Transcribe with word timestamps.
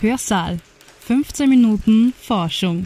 Hörsaal. 0.00 0.58
15 1.00 1.48
Minuten 1.48 2.12
Forschung. 2.20 2.84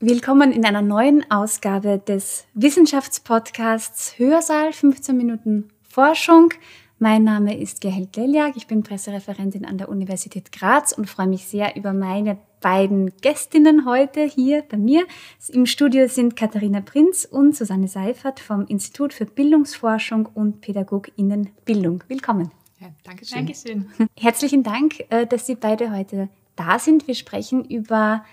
Willkommen 0.00 0.52
in 0.52 0.66
einer 0.66 0.82
neuen 0.82 1.24
Ausgabe 1.30 1.98
des 1.98 2.44
Wissenschaftspodcasts 2.52 4.18
Hörsaal 4.18 4.74
15 4.74 5.16
Minuten 5.16 5.68
Forschung. 5.82 6.52
Mein 6.98 7.24
Name 7.24 7.58
ist 7.58 7.80
Gerhard 7.80 8.14
Leljak, 8.16 8.56
ich 8.56 8.66
bin 8.66 8.82
Pressereferentin 8.82 9.64
an 9.64 9.78
der 9.78 9.88
Universität 9.88 10.52
Graz 10.52 10.92
und 10.92 11.08
freue 11.08 11.26
mich 11.26 11.46
sehr 11.46 11.74
über 11.74 11.94
meine 11.94 12.36
beiden 12.60 13.12
Gästinnen 13.22 13.86
heute 13.86 14.20
hier 14.20 14.62
bei 14.70 14.76
mir. 14.76 15.06
Im 15.48 15.64
Studio 15.64 16.06
sind 16.06 16.36
Katharina 16.36 16.82
Prinz 16.82 17.24
und 17.24 17.56
Susanne 17.56 17.88
Seifert 17.88 18.40
vom 18.40 18.66
Institut 18.66 19.14
für 19.14 19.24
Bildungsforschung 19.24 20.26
und 20.34 20.60
Pädagoginnenbildung. 20.60 22.04
Willkommen. 22.08 22.50
Ja, 22.82 22.88
Dankeschön. 23.04 23.36
Dankeschön. 23.36 23.86
Herzlichen 24.18 24.64
Dank, 24.64 25.04
äh, 25.10 25.24
dass 25.24 25.46
Sie 25.46 25.54
beide 25.54 25.92
heute 25.92 26.28
da 26.56 26.80
sind. 26.80 27.06
Wir 27.06 27.14
sprechen 27.14 27.64
über 27.64 28.24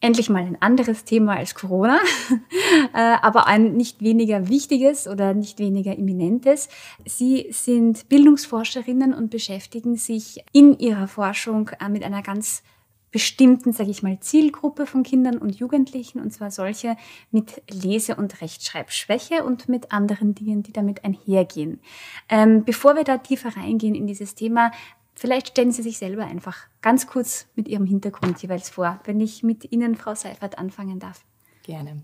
endlich 0.00 0.28
mal 0.28 0.42
ein 0.42 0.60
anderes 0.60 1.04
Thema 1.04 1.36
als 1.36 1.54
Corona, 1.54 1.98
äh, 2.92 3.16
aber 3.22 3.46
ein 3.46 3.74
nicht 3.74 4.02
weniger 4.02 4.48
wichtiges 4.48 5.08
oder 5.08 5.32
nicht 5.32 5.58
weniger 5.58 5.96
eminentes. 5.96 6.68
Sie 7.06 7.46
sind 7.50 8.10
Bildungsforscherinnen 8.10 9.14
und 9.14 9.30
beschäftigen 9.30 9.96
sich 9.96 10.44
in 10.52 10.78
ihrer 10.78 11.08
Forschung 11.08 11.70
äh, 11.80 11.88
mit 11.88 12.02
einer 12.02 12.20
ganz 12.20 12.62
bestimmten, 13.14 13.72
sage 13.72 13.92
ich 13.92 14.02
mal, 14.02 14.18
Zielgruppe 14.18 14.86
von 14.86 15.04
Kindern 15.04 15.38
und 15.38 15.54
Jugendlichen, 15.54 16.18
und 16.18 16.32
zwar 16.32 16.50
solche 16.50 16.96
mit 17.30 17.62
Lese- 17.70 18.16
und 18.16 18.42
Rechtschreibschwäche 18.42 19.44
und 19.44 19.68
mit 19.68 19.92
anderen 19.92 20.34
Dingen, 20.34 20.64
die 20.64 20.72
damit 20.72 21.04
einhergehen. 21.04 21.78
Ähm, 22.28 22.64
bevor 22.64 22.96
wir 22.96 23.04
da 23.04 23.18
tiefer 23.18 23.56
reingehen 23.56 23.94
in 23.94 24.08
dieses 24.08 24.34
Thema, 24.34 24.72
vielleicht 25.14 25.50
stellen 25.50 25.70
Sie 25.70 25.82
sich 25.82 25.98
selber 25.98 26.24
einfach 26.24 26.56
ganz 26.82 27.06
kurz 27.06 27.46
mit 27.54 27.68
Ihrem 27.68 27.86
Hintergrund 27.86 28.42
jeweils 28.42 28.68
vor, 28.68 28.98
wenn 29.04 29.20
ich 29.20 29.44
mit 29.44 29.70
Ihnen, 29.70 29.94
Frau 29.94 30.16
Seifert, 30.16 30.58
anfangen 30.58 30.98
darf. 30.98 31.24
Gerne. 31.62 32.02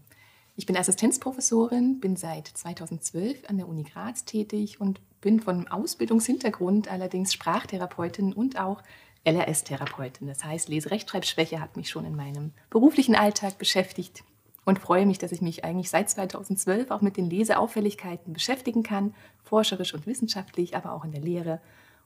Ich 0.54 0.66
bin 0.66 0.76
Assistenzprofessorin, 0.76 1.98
bin 1.98 2.14
seit 2.14 2.46
2012 2.46 3.48
an 3.48 3.56
der 3.56 3.66
Uni 3.66 3.82
Graz 3.82 4.24
tätig 4.24 4.80
und 4.80 5.00
bin 5.20 5.40
von 5.40 5.66
Ausbildungshintergrund 5.66 6.86
allerdings 6.86 7.32
Sprachtherapeutin 7.32 8.32
und 8.32 8.60
auch 8.60 8.80
LRS-Therapeutin. 9.24 10.26
Das 10.26 10.44
heißt, 10.44 10.68
Leserechtschreibschwäche 10.68 11.60
hat 11.60 11.76
mich 11.76 11.90
schon 11.90 12.04
in 12.04 12.16
meinem 12.16 12.52
beruflichen 12.70 13.14
Alltag 13.14 13.58
beschäftigt 13.58 14.24
und 14.64 14.78
freue 14.78 15.06
mich, 15.06 15.18
dass 15.18 15.32
ich 15.32 15.42
mich 15.42 15.64
eigentlich 15.64 15.90
seit 15.90 16.08
2012 16.10 16.90
auch 16.90 17.00
mit 17.00 17.16
den 17.16 17.28
Leseauffälligkeiten 17.28 18.32
beschäftigen 18.32 18.82
kann, 18.82 19.14
forscherisch 19.42 19.94
und 19.94 20.06
wissenschaftlich, 20.06 20.76
aber 20.76 20.92
auch 20.92 21.04
in 21.04 21.12
der 21.12 21.20
Lehre. 21.20 21.60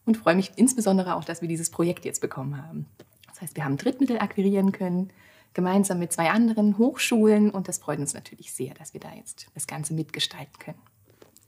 Und 0.07 0.17
freue 0.17 0.35
mich 0.35 0.53
insbesondere 0.57 1.17
auch, 1.17 1.25
dass 1.25 1.41
wir 1.41 1.49
dieses 1.49 1.71
Projekt 1.71 2.05
jetzt 2.05 2.21
bekommen 2.21 2.63
haben. 2.63 2.87
Das 3.29 3.41
heißt, 3.41 3.57
wir 3.57 3.65
haben 3.65 3.77
Drittmittel 3.77 4.19
akquirieren 4.19 4.73
können, 4.73 5.11
gemeinsam 5.55 5.99
mit 5.99 6.13
zwei 6.13 6.31
anderen 6.31 6.79
Hochschulen. 6.79 7.51
Und 7.51 7.69
das 7.69 7.79
freut 7.79 7.99
uns 7.99 8.15
natürlich 8.15 8.53
sehr, 8.53 8.75
dass 8.75 8.93
wir 8.93 9.01
da 9.01 9.13
jetzt 9.15 9.47
das 9.55 9.67
Ganze 9.67 9.95
mitgestalten 9.95 10.59
können. 10.59 10.81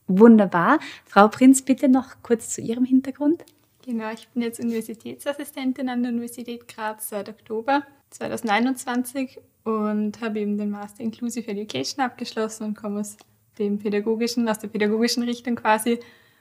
Wunderbar. 0.08 0.78
Frau 1.04 1.28
Prinz, 1.28 1.62
bitte 1.62 1.88
noch 1.88 2.22
kurz 2.22 2.50
zu 2.50 2.60
Ihrem 2.60 2.84
Hintergrund. 2.84 3.44
Genau, 3.86 4.10
ich 4.12 4.26
bin 4.30 4.42
jetzt 4.42 4.58
Universitätsassistentin 4.58 5.88
an 5.88 6.02
der 6.02 6.10
Universität 6.10 6.66
Graz 6.66 7.08
seit 7.08 7.28
Oktober 7.28 7.84
2021 8.10 9.38
und 9.62 10.20
habe 10.20 10.40
eben 10.40 10.58
den 10.58 10.70
Master 10.70 11.04
Inclusive 11.04 11.48
Education 11.48 12.04
abgeschlossen 12.04 12.64
und 12.64 12.76
komme 12.76 12.98
aus 12.98 13.16
dem 13.60 13.78
pädagogischen, 13.78 14.48
aus 14.48 14.58
der 14.58 14.68
pädagogischen 14.68 15.22
Richtung 15.22 15.54
quasi 15.54 16.00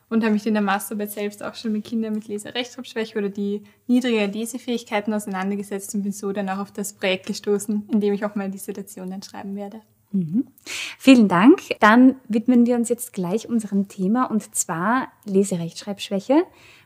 und 0.09 0.23
habe 0.23 0.33
mich 0.33 0.47
in 0.47 0.55
der 0.55 0.63
Masterarbeit 0.63 1.11
selbst 1.11 1.43
auch 1.43 1.53
schon 1.53 1.71
mit 1.71 1.85
Kindern 1.85 2.13
mit 2.13 2.27
Leserechtschreibschwäche 2.27 3.15
oder 3.15 3.29
die 3.29 3.61
niedriger 3.85 4.25
Lesefähigkeiten 4.25 5.13
auseinandergesetzt 5.13 5.93
und 5.93 6.01
bin 6.01 6.13
so 6.13 6.31
dann 6.31 6.49
auch 6.49 6.57
auf 6.57 6.71
das 6.71 6.93
Projekt 6.93 7.27
gestoßen, 7.27 7.89
in 7.91 8.01
dem 8.01 8.15
ich 8.15 8.25
auch 8.25 8.33
meine 8.33 8.53
Dissertation 8.53 9.11
dann 9.11 9.21
schreiben 9.21 9.55
werde. 9.55 9.81
Mhm. 10.11 10.47
Vielen 10.97 11.27
Dank. 11.27 11.61
Dann 11.79 12.15
widmen 12.27 12.65
wir 12.65 12.75
uns 12.75 12.89
jetzt 12.89 13.13
gleich 13.13 13.47
unserem 13.47 13.87
Thema 13.87 14.25
und 14.25 14.55
zwar 14.55 15.09
Leserechtschreibschwäche 15.25 16.43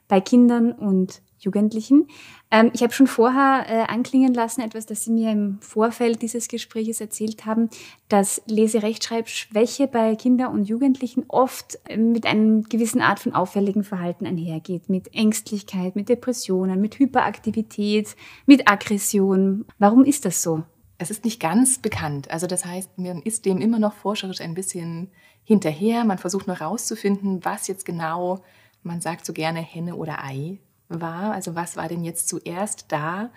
bei 0.10 0.20
Kindern 0.20 0.74
und 0.74 1.22
Jugendlichen. 1.40 2.08
Ähm, 2.52 2.72
ich 2.74 2.84
habe 2.84 2.92
schon 2.92 3.08
vorher 3.08 3.66
äh, 3.68 3.92
anklingen 3.92 4.34
lassen, 4.34 4.62
etwas, 4.62 4.86
das 4.86 5.06
Sie 5.06 5.12
mir 5.12 5.32
im 5.32 5.60
Vorfeld 5.62 6.22
dieses 6.22 6.48
Gespräches 6.48 7.00
erzählt 7.00 7.46
haben, 7.46 7.70
dass 8.10 8.42
Leserechtschreibschwäche 8.48 9.88
bei 9.88 10.16
Kindern 10.16 10.52
und 10.52 10.66
Jugendlichen 10.66 11.24
oft 11.30 11.80
äh, 11.88 11.96
mit 11.96 12.26
einem 12.26 12.64
gewissen 12.64 13.02
Art 13.02 13.20
von 13.20 13.34
auffälligen 13.34 13.84
Verhalten 13.84 14.26
einhergeht, 14.26 14.90
mit 14.90 15.14
Ängstlichkeit, 15.14 15.96
mit 15.96 16.10
Depressionen, 16.10 16.82
mit 16.82 17.00
Hyperaktivität, 17.00 18.16
mit 18.46 18.70
Aggression. 18.70 19.66
Warum 19.78 20.04
ist 20.04 20.26
das 20.26 20.44
so? 20.44 20.64
Es 20.98 21.12
ist 21.12 21.24
nicht 21.24 21.40
ganz 21.40 21.80
bekannt. 21.80 22.30
Also 22.30 22.46
das 22.46 22.66
heißt, 22.66 22.98
man 22.98 23.22
ist 23.22 23.46
dem 23.46 23.60
immer 23.60 23.80
noch 23.80 23.94
forscherisch 23.94 24.42
ein 24.42 24.54
bisschen 24.54 25.12
hinterher. 25.46 26.04
Man 26.04 26.18
versucht 26.18 26.48
noch 26.48 26.60
herauszufinden, 26.60 27.46
was 27.46 27.68
jetzt 27.68 27.86
genau 27.86 28.42
man 28.84 29.02
sagt 29.02 29.26
so 29.26 29.34
gerne 29.34 29.60
Henne 29.60 29.96
oder 29.96 30.24
Ei 30.24 30.60
war. 30.90 31.34
Also 31.34 31.56
was 31.56 31.78
war 31.78 31.88
denn 31.88 32.04
jetzt 32.04 32.28
zuerst 32.28 32.92
da? 32.92 33.30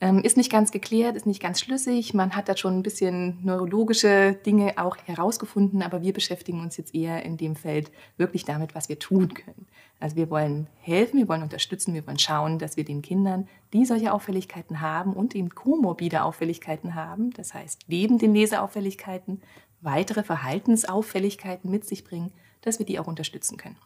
Ähm, 0.00 0.22
ist 0.22 0.36
nicht 0.36 0.52
ganz 0.52 0.70
geklärt, 0.70 1.16
ist 1.16 1.26
nicht 1.26 1.42
ganz 1.42 1.58
schlüssig. 1.58 2.14
Man 2.14 2.36
hat 2.36 2.48
da 2.48 2.56
schon 2.56 2.78
ein 2.78 2.82
bisschen 2.84 3.38
neurologische 3.42 4.38
Dinge 4.46 4.74
auch 4.76 4.96
herausgefunden, 5.06 5.82
aber 5.82 6.02
wir 6.02 6.12
beschäftigen 6.12 6.60
uns 6.60 6.76
jetzt 6.76 6.94
eher 6.94 7.24
in 7.24 7.36
dem 7.36 7.56
Feld 7.56 7.90
wirklich 8.16 8.44
damit, 8.44 8.76
was 8.76 8.88
wir 8.88 9.00
tun 9.00 9.34
können. 9.34 9.66
Also 9.98 10.14
wir 10.14 10.30
wollen 10.30 10.68
helfen, 10.76 11.18
wir 11.18 11.28
wollen 11.28 11.42
unterstützen, 11.42 11.94
wir 11.94 12.06
wollen 12.06 12.20
schauen, 12.20 12.60
dass 12.60 12.76
wir 12.76 12.84
den 12.84 13.02
Kindern, 13.02 13.48
die 13.72 13.84
solche 13.84 14.12
Auffälligkeiten 14.12 14.80
haben 14.80 15.14
und 15.14 15.34
eben 15.34 15.50
komorbide 15.50 16.22
Auffälligkeiten 16.22 16.94
haben, 16.94 17.32
das 17.32 17.52
heißt 17.52 17.86
neben 17.88 18.18
den 18.18 18.34
Leseauffälligkeiten 18.34 19.42
weitere 19.80 20.22
Verhaltensauffälligkeiten 20.22 21.70
mit 21.70 21.84
sich 21.84 22.04
bringen, 22.04 22.32
dass 22.60 22.78
wir 22.78 22.86
die 22.86 23.00
auch 23.00 23.08
unterstützen 23.08 23.56
können. 23.56 23.76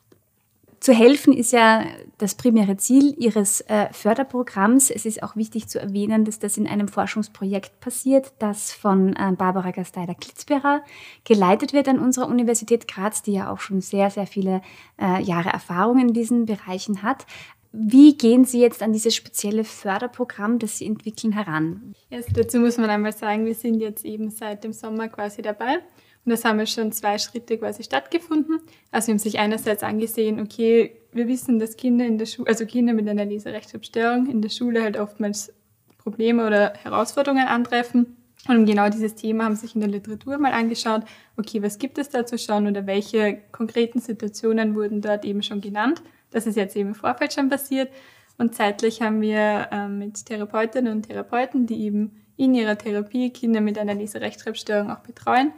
Zu 0.82 0.93
helfen 0.93 1.32
ist 1.32 1.53
ja 1.53 1.84
das 2.19 2.34
primäre 2.34 2.76
Ziel 2.76 3.15
Ihres 3.16 3.60
äh, 3.60 3.87
Förderprogramms. 3.93 4.91
Es 4.91 5.06
ist 5.06 5.22
auch 5.22 5.37
wichtig 5.37 5.69
zu 5.69 5.78
erwähnen, 5.78 6.25
dass 6.25 6.41
das 6.41 6.56
in 6.56 6.66
einem 6.66 6.88
Forschungsprojekt 6.88 7.78
passiert, 7.78 8.32
das 8.41 8.72
von 8.72 9.15
äh, 9.15 9.31
Barbara 9.38 9.71
Gasteider-Klitzberer 9.71 10.82
geleitet 11.22 11.72
wird 11.72 11.87
an 11.87 12.00
unserer 12.00 12.26
Universität 12.26 12.88
Graz, 12.88 13.22
die 13.22 13.34
ja 13.34 13.53
auch 13.53 13.60
schon 13.60 13.81
sehr, 13.81 14.10
sehr 14.10 14.26
viele 14.26 14.60
äh, 15.00 15.22
Jahre 15.22 15.50
Erfahrung 15.50 16.00
in 16.00 16.15
diesen 16.15 16.47
Bereichen 16.47 17.04
hat. 17.04 17.26
Wie 17.71 18.19
gehen 18.19 18.44
Sie 18.44 18.60
jetzt 18.60 18.82
an 18.82 18.92
dieses 18.92 19.15
spezielle 19.15 19.62
Förderprogramm, 19.62 20.59
das 20.59 20.78
Sie 20.78 20.87
entwickeln, 20.87 21.32
heran? 21.32 21.94
Also 22.10 22.32
dazu 22.34 22.59
muss 22.59 22.76
man 22.76 22.91
einmal 22.91 23.12
sagen, 23.12 23.47
wir 23.47 23.54
sind 23.54 23.78
jetzt 23.78 24.04
eben 24.04 24.31
seit 24.31 24.65
dem 24.65 24.72
Sommer 24.72 25.06
quasi 25.06 25.42
dabei. 25.42 25.78
Und 26.25 26.31
das 26.31 26.44
haben 26.44 26.59
wir 26.59 26.66
schon 26.66 26.93
zwei 26.93 27.19
Schritte 27.19 27.59
quasi 27.59 27.83
stattgefunden. 27.83 28.60
Also 28.91 29.09
wir 29.09 29.15
haben 29.15 29.19
sich 29.19 29.38
einerseits 29.38 29.83
angesehen, 29.83 30.41
okay, 30.41 30.97
wir 31.12 31.27
wissen, 31.27 31.59
dass 31.59 31.77
Kinder 31.77 32.06
in 32.06 32.19
der 32.19 32.27
Schule, 32.27 32.49
also 32.49 32.65
Kinder 32.65 32.93
mit 32.93 33.09
einer 33.09 33.25
Leserechtschreibstörung 33.25 34.31
in 34.31 34.41
der 34.41 34.49
Schule 34.49 34.83
halt 34.83 34.97
oftmals 34.97 35.53
Probleme 35.99 36.47
oder 36.47 36.75
Herausforderungen 36.83 37.47
antreffen. 37.47 38.16
Und 38.49 38.56
um 38.56 38.66
genau 38.66 38.88
dieses 38.88 39.15
Thema 39.15 39.44
haben 39.44 39.56
sich 39.56 39.75
in 39.75 39.81
der 39.81 39.91
Literatur 39.91 40.38
mal 40.38 40.53
angeschaut, 40.53 41.03
okay, 41.37 41.62
was 41.62 41.78
gibt 41.78 41.99
es 41.99 42.09
da 42.09 42.27
zu 42.27 42.39
schauen 42.39 42.66
oder 42.66 42.87
welche 42.87 43.39
konkreten 43.53 44.00
Situationen 44.00 44.75
wurden 44.75 45.00
dort 45.00 45.25
eben 45.25 45.43
schon 45.43 45.60
genannt. 45.60 46.03
Das 46.31 46.47
ist 46.47 46.56
jetzt 46.56 46.77
eben 46.77 46.91
im 46.91 46.94
Vorfeld 46.94 47.33
schon 47.33 47.49
passiert. 47.49 47.91
Und 48.39 48.54
zeitlich 48.54 49.03
haben 49.03 49.21
wir 49.21 49.69
äh, 49.71 49.89
mit 49.89 50.27
Therapeutinnen 50.27 50.93
und 50.93 51.03
Therapeuten, 51.03 51.66
die 51.66 51.83
eben 51.83 52.22
in 52.37 52.54
ihrer 52.54 52.77
Therapie 52.77 53.31
Kinder 53.31 53.60
mit 53.60 53.78
einer 53.78 53.94
Leserechtschreibstörung 53.94 54.91
auch 54.91 55.00
betreuen, 55.00 55.53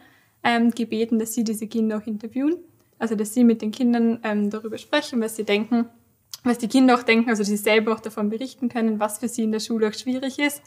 ähm, 0.44 0.70
gebeten, 0.70 1.18
dass 1.18 1.34
sie 1.34 1.42
diese 1.42 1.66
Kinder 1.66 1.98
auch 1.98 2.06
interviewen. 2.06 2.58
Also 2.98 3.16
dass 3.16 3.34
sie 3.34 3.44
mit 3.44 3.62
den 3.62 3.72
Kindern 3.72 4.20
ähm, 4.22 4.50
darüber 4.50 4.78
sprechen, 4.78 5.20
was 5.20 5.36
sie 5.36 5.44
denken, 5.44 5.86
was 6.44 6.58
die 6.58 6.68
Kinder 6.68 6.94
auch 6.94 7.02
denken, 7.02 7.28
also 7.30 7.42
dass 7.42 7.48
sie 7.48 7.56
selber 7.56 7.92
auch 7.92 8.00
davon 8.00 8.28
berichten 8.28 8.68
können, 8.68 9.00
was 9.00 9.18
für 9.18 9.28
sie 9.28 9.42
in 9.42 9.52
der 9.52 9.60
Schule 9.60 9.88
auch 9.88 9.94
schwierig 9.94 10.38
ist. 10.38 10.62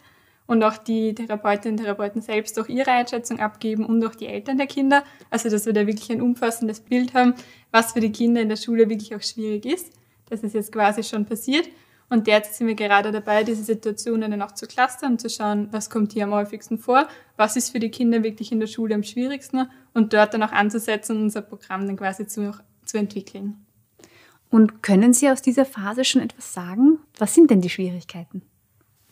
Und 0.45 0.63
auch 0.63 0.77
die 0.77 1.13
Therapeutinnen 1.13 1.77
und 1.77 1.83
Therapeuten 1.83 2.21
selbst 2.21 2.57
auch 2.57 2.69
ihre 2.69 2.91
Einschätzung 2.91 3.39
abgeben 3.39 3.85
und 3.85 4.03
auch 4.06 4.15
die 4.15 4.27
Eltern 4.27 4.57
der 4.57 4.68
Kinder. 4.68 5.03
Also 5.29 5.50
dass 5.50 5.65
wir 5.65 5.74
da 5.74 5.85
wirklich 5.85 6.09
ein 6.09 6.21
umfassendes 6.21 6.80
Bild 6.80 7.13
haben, 7.13 7.33
was 7.71 7.91
für 7.91 8.00
die 8.00 8.12
Kinder 8.13 8.41
in 8.41 8.50
der 8.50 8.56
Schule 8.56 8.89
wirklich 8.89 9.13
auch 9.13 9.21
schwierig 9.21 9.65
ist. 9.65 9.91
Das 10.30 10.44
ist 10.44 10.56
jetzt 10.56 10.71
quasi 10.71 11.03
schon 11.03 11.25
passiert. 11.25 11.68
Und 12.09 12.27
derzeit 12.27 12.56
sind 12.56 12.68
wir 12.68 12.75
gerade 12.75 13.12
dabei, 13.12 13.44
diese 13.44 13.63
Situationen 13.63 14.31
dann 14.31 14.42
auch 14.42 14.54
zu 14.54 14.65
clustern 14.65 15.13
und 15.13 15.21
zu 15.21 15.30
schauen, 15.30 15.68
was 15.71 15.89
kommt 15.89 16.13
hier 16.13 16.24
am 16.24 16.31
häufigsten 16.31 16.77
vor, 16.77 17.07
was 17.36 17.57
ist 17.57 17.71
für 17.71 17.80
die 17.80 17.92
Kinder 17.92 18.24
wirklich 18.24 18.51
in 18.51 18.59
der 18.62 18.68
Schule 18.68 18.95
am 18.95 19.04
schwierigsten 19.04 19.69
und 19.94 20.13
dort 20.13 20.33
dann 20.33 20.44
auch 20.44 20.54
anzusetzen 20.54 21.18
und 21.18 21.24
unser 21.24 21.42
Programm 21.42 21.86
dann 21.86 21.98
quasi 21.98 22.25
zu, 22.25 22.54
zu 22.86 22.98
entwickeln. 22.98 23.65
Und 24.50 24.81
können 24.81 25.12
Sie 25.12 25.30
aus 25.30 25.42
dieser 25.42 25.65
Phase 25.65 26.06
schon 26.06 26.21
etwas 26.21 26.54
sagen? 26.54 27.00
Was 27.18 27.33
sind 27.33 27.51
denn 27.51 27.59
die 27.59 27.69
Schwierigkeiten? 27.69 28.42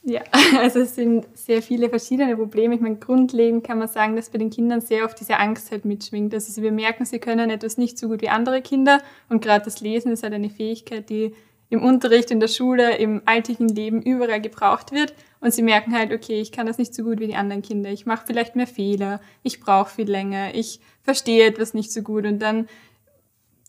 Ja, 0.08 0.22
also 0.60 0.80
es 0.80 0.96
sind 0.96 1.28
sehr 1.34 1.62
viele 1.62 1.90
verschiedene 1.90 2.38
Probleme. 2.38 2.76
Ich 2.76 2.82
meine, 2.82 2.98
grundlegend 2.98 3.66
kann 3.66 3.80
man 3.80 3.88
sagen, 3.88 4.16
dass 4.16 4.30
bei 4.30 4.38
den 4.38 4.52
Kindern 4.52 4.80
sehr 4.80 5.04
oft 5.04 5.20
diese 5.20 5.38
Angst 5.38 5.72
halt 5.72 5.84
mitschwingt. 5.84 6.34
Also 6.34 6.62
wir 6.62 6.72
merken, 6.72 7.04
sie 7.06 7.20
können 7.20 7.50
etwas 7.50 7.78
nicht 7.78 7.98
so 7.98 8.08
gut 8.08 8.22
wie 8.22 8.30
andere 8.30 8.62
Kinder 8.62 9.02
und 9.28 9.42
gerade 9.42 9.66
das 9.66 9.82
Lesen 9.82 10.12
ist 10.12 10.24
halt 10.24 10.34
eine 10.34 10.50
Fähigkeit, 10.50 11.10
die 11.10 11.34
im 11.70 11.84
Unterricht, 11.84 12.32
in 12.32 12.40
der 12.40 12.48
Schule, 12.48 12.98
im 12.98 13.22
alltäglichen 13.26 13.74
Leben 13.74 14.02
überall 14.02 14.42
gebraucht 14.42 14.92
wird. 14.92 15.14
Und 15.40 15.54
sie 15.54 15.64
merken 15.64 15.94
halt, 15.94 16.12
okay, 16.12 16.40
ich 16.40 16.52
kann 16.52 16.68
das 16.68 16.78
nicht 16.78 16.94
so 16.94 17.04
gut 17.04 17.20
wie 17.20 17.28
die 17.28 17.36
anderen 17.36 17.62
Kinder. 17.62 17.90
Ich 17.92 18.06
mache 18.06 18.26
vielleicht 18.26 18.56
mehr 18.56 18.68
Fehler, 18.68 19.20
ich 19.44 19.60
brauche 19.60 19.90
viel 19.90 20.10
länger, 20.10 20.54
ich 20.54 20.80
verstehe 21.04 21.46
etwas 21.46 21.74
nicht 21.74 21.92
so 21.92 22.02
gut. 22.02 22.26
Und 22.26 22.40
dann 22.40 22.68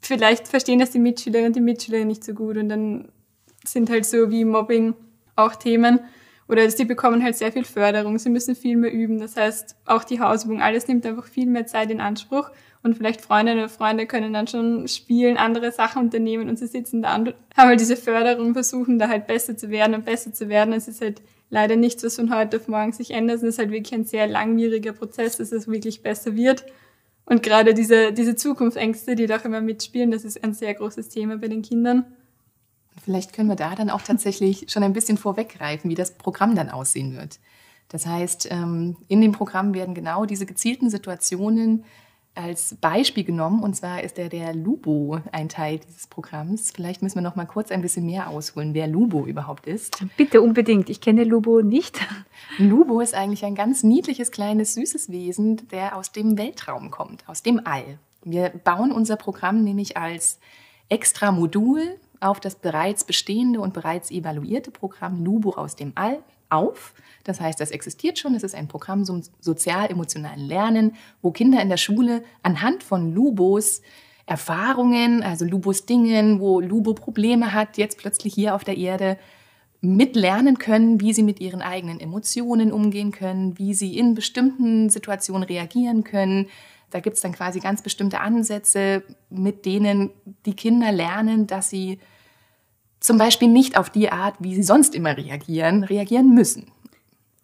vielleicht 0.01 0.49
verstehen 0.49 0.79
das 0.79 0.91
die 0.91 0.99
Mitschülerinnen 0.99 1.49
und 1.49 1.57
die 1.57 1.61
Mitschüler 1.61 2.05
nicht 2.05 2.25
so 2.25 2.35
gut. 2.35 2.57
Und 2.57 2.69
dann 2.69 3.09
sind 3.65 3.91
halt 3.91 4.07
so 4.07 4.31
wie 4.31 4.45
Mobbing 4.45 4.95
auch 5.35 5.57
Themen. 5.57 6.01
Oder 6.49 6.71
sie 6.71 6.85
bekommen 6.85 7.23
halt 7.23 7.37
sehr 7.37 7.51
viel 7.51 7.65
Förderung, 7.65 8.19
sie 8.19 8.31
müssen 8.31 8.55
viel 8.55 8.77
mehr 8.77 8.93
üben. 8.93 9.19
Das 9.19 9.37
heißt, 9.37 9.77
auch 9.85 10.05
die 10.05 10.21
Hausübung, 10.21 10.63
alles 10.63 10.87
nimmt 10.87 11.05
einfach 11.05 11.27
viel 11.27 11.47
mehr 11.47 11.67
Zeit 11.67 11.91
in 11.91 12.01
Anspruch 12.01 12.51
und 12.83 12.97
vielleicht 12.97 13.21
Freundinnen 13.21 13.59
oder 13.59 13.69
Freunde 13.69 14.07
können 14.07 14.33
dann 14.33 14.47
schon 14.47 14.87
spielen, 14.87 15.37
andere 15.37 15.73
Sachen 15.73 16.03
unternehmen 16.05 16.49
und 16.49 16.57
sie 16.59 16.69
sitzen 16.69 17.03
da 17.03 17.17
und 17.17 17.35
haben 17.57 17.69
halt 17.69 17.81
diese 17.81 17.97
Förderung, 17.97 18.53
versuchen 18.53 18.99
da 18.99 19.09
halt 19.09 19.27
besser 19.27 19.57
zu 19.57 19.71
werden 19.71 19.95
und 19.95 20.05
besser 20.05 20.33
zu 20.33 20.49
werden. 20.49 20.73
Es 20.73 20.87
ist 20.87 21.01
halt 21.01 21.21
leider 21.51 21.75
nichts, 21.75 22.05
was 22.05 22.17
von 22.17 22.33
heute 22.33 22.59
auf 22.59 22.69
morgen 22.69 22.93
sich 22.93 23.11
ändert. 23.11 23.39
Es 23.39 23.43
ist 23.43 23.59
halt 23.59 23.73
wirklich 23.73 23.95
ein 23.95 24.05
sehr 24.05 24.29
langwieriger 24.29 24.93
Prozess, 24.93 25.37
dass 25.37 25.51
es 25.51 25.67
wirklich 25.67 26.03
besser 26.03 26.37
wird. 26.37 26.65
Und 27.25 27.43
gerade 27.43 27.75
diese, 27.75 28.13
diese 28.13 28.37
Zukunftsängste, 28.37 29.17
die 29.17 29.27
da 29.27 29.39
auch 29.39 29.45
immer 29.45 29.61
mitspielen, 29.61 30.13
das 30.13 30.25
ist 30.25 30.43
ein 30.45 30.55
sehr 30.55 30.75
großes 30.75 31.09
Thema 31.09 31.39
bei 31.39 31.49
den 31.49 31.63
Kindern. 31.63 32.05
Vielleicht 33.07 33.33
können 33.33 33.49
wir 33.49 33.55
da 33.55 33.77
dann 33.77 33.89
auch 33.89 34.03
tatsächlich 34.03 34.67
schon 34.69 34.83
ein 34.83 34.93
bisschen 34.93 35.17
vorweggreifen, 35.17 35.89
wie 35.89 35.95
das 35.95 36.15
Programm 36.15 36.57
dann 36.57 36.71
aussehen 36.71 37.17
wird. 37.17 37.39
Das 37.89 38.05
heißt, 38.05 38.49
ähm, 38.51 38.97
in 39.07 39.21
dem 39.21 39.31
Programm 39.31 39.75
werden 39.75 39.95
genau 39.95 40.27
diese 40.27 40.45
gezielten 40.45 40.91
Situationen 40.91 41.85
als 42.35 42.75
Beispiel 42.81 43.23
genommen. 43.23 43.63
Und 43.63 43.77
zwar 43.77 44.03
ist 44.03 44.17
der, 44.17 44.29
der 44.29 44.53
Lubo 44.57 45.21
ein 45.31 45.49
Teil 45.49 45.79
dieses 45.79 46.09
Programms. 46.09 46.73
Vielleicht 46.73 47.01
müssen 47.01 47.15
wir 47.15 47.23
noch 47.23 47.37
mal 47.37 47.47
kurz 47.47 47.71
ein 47.71 47.81
bisschen 47.81 48.05
mehr 48.05 48.29
ausholen, 48.29 48.75
wer 48.75 48.89
Lubo 48.89 49.25
überhaupt 49.25 49.69
ist. 49.69 50.05
Bitte 50.17 50.43
unbedingt. 50.43 50.91
Ich 50.91 51.01
kenne 51.01 51.23
Lubo 51.23 51.63
nicht. 51.63 52.01
Lubo 52.59 52.99
ist 52.99 53.15
eigentlich 53.15 53.45
ein 53.45 53.55
ganz 53.55 53.85
niedliches, 53.85 54.33
kleines, 54.33 54.75
süßes 54.75 55.13
Wesen, 55.13 55.69
der 55.69 55.97
aus 55.97 56.11
dem 56.11 56.37
Weltraum 56.37 56.91
kommt, 56.91 57.23
aus 57.29 57.45
dem 57.45 57.65
All. 57.65 58.01
Wir 58.25 58.49
bauen 58.49 58.91
unser 58.91 59.15
Programm 59.15 59.63
nämlich 59.63 59.97
als 59.97 60.41
extra 60.89 61.33
Modul 61.33 62.01
auf 62.21 62.41
das 62.41 62.57
bereits 62.57 63.05
bestehende 63.05 63.61
und 63.61 63.75
bereits 63.75 64.11
evaluierte 64.11 64.71
Programm 64.71 65.25
Lubo 65.25 65.51
aus 65.51 65.77
dem 65.77 65.93
All 65.95 66.19
auf. 66.49 66.95
Das 67.25 67.41
heißt, 67.41 67.61
das 67.61 67.71
existiert 67.71 68.19
schon. 68.19 68.35
Es 68.35 68.43
ist 68.43 68.55
ein 68.55 68.69
Programm 68.69 69.05
zum 69.05 69.23
sozial-emotionalen 69.41 70.45
Lernen, 70.45 70.95
wo 71.23 71.31
Kinder 71.31 71.61
in 71.61 71.69
der 71.69 71.77
Schule 71.77 72.23
anhand 72.43 72.83
von 72.83 73.13
Lubos 73.13 73.83
Erfahrungen, 74.27 75.23
also 75.23 75.45
Lubos 75.45 75.87
Dingen, 75.87 76.41
wo 76.41 76.61
Lubo 76.61 76.95
Probleme 76.95 77.53
hat, 77.53 77.79
jetzt 77.79 77.99
plötzlich 77.99 78.35
hier 78.35 78.57
auf 78.57 78.65
der 78.65 78.77
Erde 78.77 79.19
mitlernen 79.81 80.59
können, 80.59 81.01
wie 81.01 81.13
sie 81.13 81.23
mit 81.23 81.41
ihren 81.41 81.63
eigenen 81.63 82.01
Emotionen 82.01 82.73
umgehen 82.73 83.13
können, 83.13 83.57
wie 83.57 83.73
sie 83.73 83.97
in 83.97 84.15
bestimmten 84.15 84.91
Situationen 84.91 85.45
reagieren 85.45 86.03
können. 86.03 86.49
Da 86.91 87.01
gibt 87.01 87.17
es 87.17 87.23
dann 87.23 87.33
quasi 87.33 87.61
ganz 87.61 87.83
bestimmte 87.83 88.21
Ansätze, 88.21 89.03
mit 89.31 89.67
denen 89.67 90.11
die 90.45 90.55
Kinder 90.55 90.93
lernen, 90.93 91.47
dass 91.47 91.71
sie 91.71 91.99
zum 93.01 93.19
Beispiel 93.19 93.49
nicht 93.49 93.77
auf 93.77 93.91
die 93.91 94.11
Art, 94.11 94.37
wie 94.41 94.55
sie 94.55 94.63
sonst 94.63 94.95
immer 94.95 95.17
reagieren, 95.17 95.85
reagieren 95.85 96.35
müssen. 96.35 96.71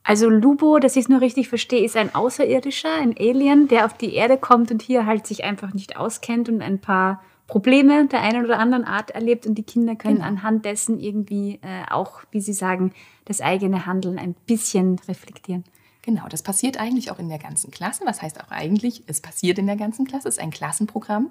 Also 0.04 0.28
Lubo, 0.28 0.78
dass 0.78 0.96
ich 0.96 1.04
es 1.04 1.08
nur 1.08 1.20
richtig 1.20 1.48
verstehe, 1.48 1.84
ist 1.84 1.96
ein 1.96 2.14
Außerirdischer, 2.14 2.92
ein 3.00 3.14
Alien, 3.18 3.68
der 3.68 3.84
auf 3.84 3.94
die 3.96 4.14
Erde 4.14 4.36
kommt 4.36 4.70
und 4.72 4.82
hier 4.82 5.06
halt 5.06 5.26
sich 5.26 5.44
einfach 5.44 5.74
nicht 5.74 5.96
auskennt 5.96 6.48
und 6.48 6.60
ein 6.60 6.80
paar 6.80 7.22
Probleme 7.46 8.06
der 8.06 8.22
einen 8.22 8.44
oder 8.44 8.58
anderen 8.58 8.84
Art 8.84 9.10
erlebt 9.10 9.46
und 9.46 9.56
die 9.56 9.62
Kinder 9.62 9.94
können 9.94 10.16
genau. 10.16 10.26
anhand 10.26 10.64
dessen 10.64 10.98
irgendwie 10.98 11.60
äh, 11.62 11.90
auch, 11.90 12.22
wie 12.30 12.40
Sie 12.40 12.54
sagen, 12.54 12.92
das 13.26 13.40
eigene 13.40 13.86
Handeln 13.86 14.18
ein 14.18 14.34
bisschen 14.46 14.98
reflektieren. 15.06 15.64
Genau, 16.02 16.28
das 16.28 16.42
passiert 16.42 16.78
eigentlich 16.78 17.10
auch 17.10 17.18
in 17.18 17.28
der 17.28 17.38
ganzen 17.38 17.70
Klasse. 17.70 18.04
Was 18.04 18.22
heißt 18.22 18.40
auch 18.40 18.50
eigentlich, 18.50 19.04
es 19.06 19.20
passiert 19.20 19.58
in 19.58 19.66
der 19.66 19.76
ganzen 19.76 20.04
Klasse, 20.04 20.28
es 20.28 20.36
ist 20.36 20.42
ein 20.42 20.50
Klassenprogramm. 20.50 21.30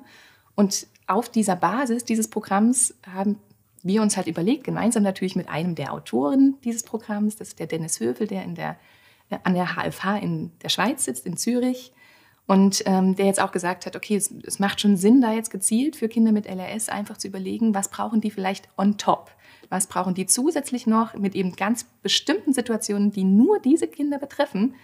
Und 0.55 0.87
auf 1.07 1.29
dieser 1.29 1.55
Basis 1.55 2.05
dieses 2.05 2.29
Programms 2.29 2.93
haben 3.13 3.37
wir 3.83 4.01
uns 4.01 4.15
halt 4.15 4.27
überlegt, 4.27 4.63
gemeinsam 4.63 5.03
natürlich 5.03 5.35
mit 5.35 5.49
einem 5.49 5.75
der 5.75 5.91
Autoren 5.91 6.55
dieses 6.63 6.83
Programms, 6.83 7.35
das 7.35 7.49
ist 7.49 7.59
der 7.59 7.67
Dennis 7.67 7.99
Höfel, 7.99 8.27
der, 8.27 8.43
in 8.43 8.55
der 8.55 8.77
äh, 9.31 9.39
an 9.43 9.55
der 9.55 9.75
HFH 9.75 10.17
in 10.17 10.51
der 10.61 10.69
Schweiz 10.69 11.05
sitzt, 11.05 11.25
in 11.25 11.37
Zürich. 11.37 11.91
Und 12.47 12.83
ähm, 12.85 13.15
der 13.15 13.27
jetzt 13.27 13.41
auch 13.41 13.51
gesagt 13.51 13.85
hat, 13.85 13.95
okay, 13.95 14.15
es, 14.15 14.29
es 14.45 14.59
macht 14.59 14.81
schon 14.81 14.97
Sinn, 14.97 15.21
da 15.21 15.33
jetzt 15.33 15.51
gezielt 15.51 15.95
für 15.95 16.09
Kinder 16.09 16.31
mit 16.31 16.47
LRS 16.47 16.89
einfach 16.89 17.17
zu 17.17 17.27
überlegen, 17.27 17.73
was 17.73 17.89
brauchen 17.89 18.19
die 18.19 18.31
vielleicht 18.31 18.67
on 18.77 18.97
top? 18.97 19.31
Was 19.71 19.87
brauchen 19.87 20.13
die 20.13 20.25
zusätzlich 20.25 20.85
noch 20.85 21.15
mit 21.15 21.33
eben 21.33 21.55
ganz 21.55 21.85
bestimmten 22.03 22.53
Situationen, 22.53 23.11
die 23.11 23.23
nur 23.23 23.57
diese 23.59 23.87
Kinder 23.87 24.19
betreffen, 24.19 24.75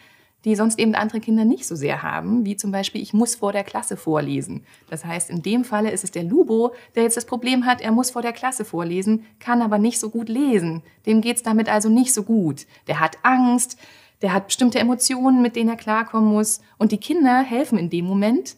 die 0.46 0.56
sonst 0.56 0.80
eben 0.80 0.96
andere 0.96 1.20
Kinder 1.20 1.44
nicht 1.44 1.68
so 1.68 1.76
sehr 1.76 2.04
haben, 2.04 2.46
wie 2.46 2.56
zum 2.56 2.72
Beispiel, 2.72 3.02
ich 3.02 3.14
muss 3.14 3.36
vor 3.36 3.52
der 3.52 3.66
Klasse 3.66 3.98
vorlesen. 3.98 4.66
Das 4.90 5.04
heißt, 5.04 5.30
in 5.30 5.42
dem 5.42 5.66
Falle 5.66 5.92
ist 5.92 6.06
es 6.06 6.12
der 6.12 6.24
Lubo, 6.24 6.74
der 6.96 7.04
jetzt 7.04 7.18
das 7.18 7.26
Problem 7.26 7.66
hat, 7.66 7.82
er 7.82 7.92
muss 7.92 8.12
vor 8.12 8.22
der 8.22 8.32
Klasse 8.32 8.64
vorlesen, 8.64 9.26
kann 9.40 9.62
aber 9.62 9.78
nicht 9.78 10.00
so 10.00 10.10
gut 10.10 10.30
lesen. 10.30 10.84
Dem 11.06 11.20
geht's 11.20 11.44
damit 11.44 11.68
also 11.68 11.90
nicht 11.90 12.14
so 12.14 12.24
gut. 12.24 12.66
Der 12.88 13.02
hat 13.02 13.18
Angst, 13.24 13.78
der 14.22 14.32
hat 14.32 14.48
bestimmte 14.48 14.80
Emotionen, 14.80 15.42
mit 15.42 15.58
denen 15.58 15.70
er 15.72 15.76
klarkommen 15.76 16.32
muss. 16.32 16.62
Und 16.78 16.94
die 16.94 16.98
Kinder 16.98 17.42
helfen 17.42 17.78
in 17.78 17.90
dem 17.90 18.06
Moment 18.06 18.56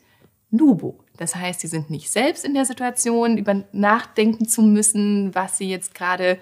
Lubo. 0.51 0.99
Das 1.19 1.35
heißt, 1.35 1.59
sie 1.59 1.67
sind 1.67 1.89
nicht 1.89 2.09
selbst 2.09 2.45
in 2.45 2.53
der 2.53 2.65
Situation, 2.65 3.37
über 3.37 3.63
nachdenken 3.71 4.47
zu 4.47 4.61
müssen, 4.61 5.35
was 5.35 5.57
sie 5.57 5.69
jetzt 5.69 5.93
gerade 5.93 6.39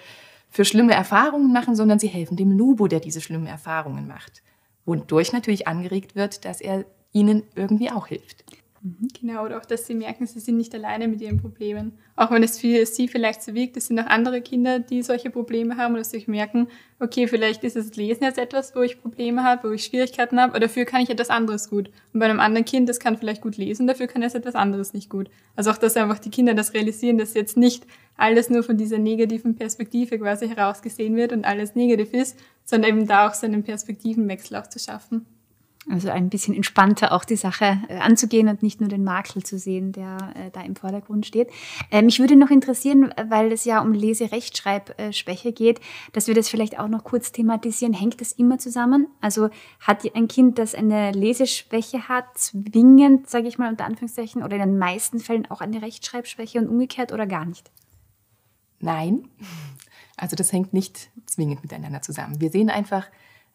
für 0.49 0.65
schlimme 0.65 0.93
Erfahrungen 0.93 1.51
machen, 1.51 1.75
sondern 1.75 1.99
sie 1.99 2.07
helfen 2.07 2.37
dem 2.37 2.51
Lubo, 2.51 2.87
der 2.87 2.99
diese 2.99 3.21
schlimmen 3.21 3.47
Erfahrungen 3.47 4.07
macht 4.07 4.41
wodurch 4.87 5.33
natürlich 5.33 5.67
angeregt 5.67 6.15
wird, 6.15 6.45
dass 6.45 6.61
er 6.61 6.85
ihnen 7.11 7.43
irgendwie 7.55 7.91
auch 7.91 8.07
hilft. 8.07 8.43
Mhm. 8.81 9.07
Genau, 9.19 9.45
oder 9.45 9.57
auch, 9.57 9.65
dass 9.65 9.87
sie 9.87 9.95
merken, 9.95 10.27
sie 10.27 10.39
sind 10.39 10.57
nicht 10.57 10.73
alleine 10.73 11.07
mit 11.07 11.21
ihren 11.21 11.37
Problemen. 11.37 11.93
Auch 12.15 12.31
wenn 12.31 12.43
es 12.43 12.59
für 12.59 12.85
sie 12.85 13.07
vielleicht 13.07 13.41
so 13.41 13.53
wirkt, 13.53 13.77
es 13.77 13.87
sind 13.87 13.99
auch 13.99 14.07
andere 14.07 14.41
Kinder, 14.41 14.79
die 14.79 15.01
solche 15.01 15.29
Probleme 15.29 15.77
haben 15.77 15.95
oder 15.95 16.03
sich 16.03 16.27
merken, 16.27 16.67
okay, 16.99 17.27
vielleicht 17.27 17.63
ist 17.63 17.75
das 17.75 17.95
Lesen 17.95 18.23
jetzt 18.23 18.37
etwas, 18.37 18.75
wo 18.75 18.81
ich 18.81 19.01
Probleme 19.01 19.43
habe, 19.43 19.69
wo 19.69 19.73
ich 19.73 19.85
Schwierigkeiten 19.85 20.39
habe, 20.39 20.53
aber 20.53 20.59
dafür 20.59 20.85
kann 20.85 21.01
ich 21.01 21.09
etwas 21.09 21.29
anderes 21.29 21.69
gut. 21.69 21.89
Und 22.13 22.19
bei 22.19 22.25
einem 22.25 22.39
anderen 22.39 22.65
Kind, 22.65 22.89
das 22.89 22.99
kann 22.99 23.17
vielleicht 23.17 23.41
gut 23.41 23.57
lesen, 23.57 23.87
dafür 23.87 24.07
kann 24.07 24.23
es 24.23 24.35
etwas 24.35 24.55
anderes 24.55 24.93
nicht 24.93 25.09
gut. 25.09 25.29
Also 25.55 25.71
auch, 25.71 25.77
dass 25.77 25.97
einfach 25.97 26.19
die 26.19 26.29
Kinder 26.29 26.53
das 26.53 26.73
realisieren, 26.73 27.17
dass 27.17 27.33
jetzt 27.33 27.57
nicht 27.57 27.85
alles 28.15 28.49
nur 28.49 28.63
von 28.63 28.77
dieser 28.77 28.97
negativen 28.97 29.55
Perspektive 29.55 30.17
quasi 30.17 30.47
herausgesehen 30.47 31.15
wird 31.15 31.33
und 31.33 31.45
alles 31.45 31.75
negativ 31.75 32.13
ist, 32.13 32.37
sondern 32.63 32.91
eben 32.91 33.07
da 33.07 33.27
auch 33.27 33.33
so 33.33 33.45
einen 33.45 33.63
Perspektivenwechsel 33.63 34.57
auch 34.57 34.67
zu 34.67 34.79
schaffen. 34.79 35.25
Also 35.89 36.09
ein 36.09 36.29
bisschen 36.29 36.53
entspannter 36.53 37.13
auch 37.13 37.23
die 37.23 37.37
Sache 37.37 37.77
äh, 37.87 37.97
anzugehen 37.99 38.49
und 38.49 38.61
nicht 38.61 38.81
nur 38.81 38.89
den 38.89 39.05
Makel 39.05 39.43
zu 39.43 39.57
sehen, 39.57 39.93
der 39.93 40.17
äh, 40.35 40.51
da 40.51 40.61
im 40.61 40.75
Vordergrund 40.75 41.25
steht. 41.25 41.49
Äh, 41.91 42.01
mich 42.01 42.19
würde 42.19 42.35
noch 42.35 42.49
interessieren, 42.49 43.13
weil 43.29 43.53
es 43.53 43.63
ja 43.63 43.81
um 43.81 43.93
Lese-Rechtschreibschwäche 43.93 45.53
geht, 45.53 45.79
dass 46.11 46.27
wir 46.27 46.35
das 46.35 46.49
vielleicht 46.49 46.77
auch 46.77 46.89
noch 46.89 47.05
kurz 47.05 47.31
thematisieren. 47.31 47.93
Hängt 47.93 48.19
das 48.19 48.33
immer 48.33 48.57
zusammen? 48.57 49.07
Also 49.21 49.49
hat 49.79 50.03
ein 50.13 50.27
Kind, 50.27 50.59
das 50.59 50.75
eine 50.75 51.11
Leseschwäche 51.11 52.09
hat, 52.09 52.37
zwingend, 52.37 53.29
sage 53.29 53.47
ich 53.47 53.57
mal 53.57 53.69
unter 53.69 53.85
Anführungszeichen, 53.85 54.43
oder 54.43 54.57
in 54.57 54.63
den 54.63 54.77
meisten 54.77 55.19
Fällen 55.19 55.49
auch 55.49 55.61
eine 55.61 55.81
Rechtschreibschwäche 55.81 56.59
und 56.59 56.67
umgekehrt 56.67 57.13
oder 57.13 57.25
gar 57.25 57.45
nicht? 57.45 57.71
Nein, 58.79 59.29
also 60.17 60.35
das 60.35 60.51
hängt 60.51 60.73
nicht 60.73 61.09
zwingend 61.25 61.63
miteinander 61.63 62.01
zusammen. 62.01 62.41
Wir 62.41 62.49
sehen 62.49 62.69
einfach 62.69 63.07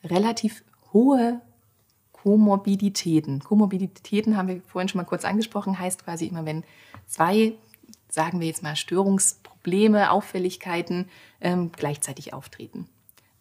relativ 0.02 0.64
hohe 0.92 1.40
Komorbiditäten. 2.22 3.40
Komorbiditäten 3.40 4.36
haben 4.36 4.46
wir 4.46 4.60
vorhin 4.62 4.88
schon 4.88 5.00
mal 5.00 5.04
kurz 5.04 5.24
angesprochen, 5.24 5.78
heißt 5.78 6.04
quasi 6.04 6.26
immer, 6.26 6.46
wenn 6.46 6.62
zwei, 7.08 7.54
sagen 8.08 8.38
wir 8.38 8.46
jetzt 8.46 8.62
mal, 8.62 8.76
Störungsprobleme, 8.76 10.10
Auffälligkeiten 10.12 11.08
ähm, 11.40 11.72
gleichzeitig 11.72 12.32
auftreten. 12.32 12.86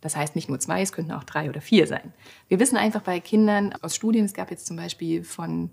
Das 0.02 0.16
heißt 0.16 0.36
nicht 0.36 0.50
nur 0.50 0.60
zwei, 0.60 0.82
es 0.82 0.94
könnten 0.94 1.12
auch 1.12 1.24
drei 1.24 1.48
oder 1.48 1.62
vier 1.62 1.86
sein. 1.86 2.12
Wir 2.48 2.60
wissen 2.60 2.76
einfach 2.76 3.04
bei 3.04 3.20
Kindern 3.20 3.72
aus 3.84 3.96
Studien, 3.96 4.26
es 4.26 4.34
gab 4.34 4.50
jetzt 4.50 4.66
zum 4.66 4.78
Beispiel 4.78 5.24
von 5.24 5.70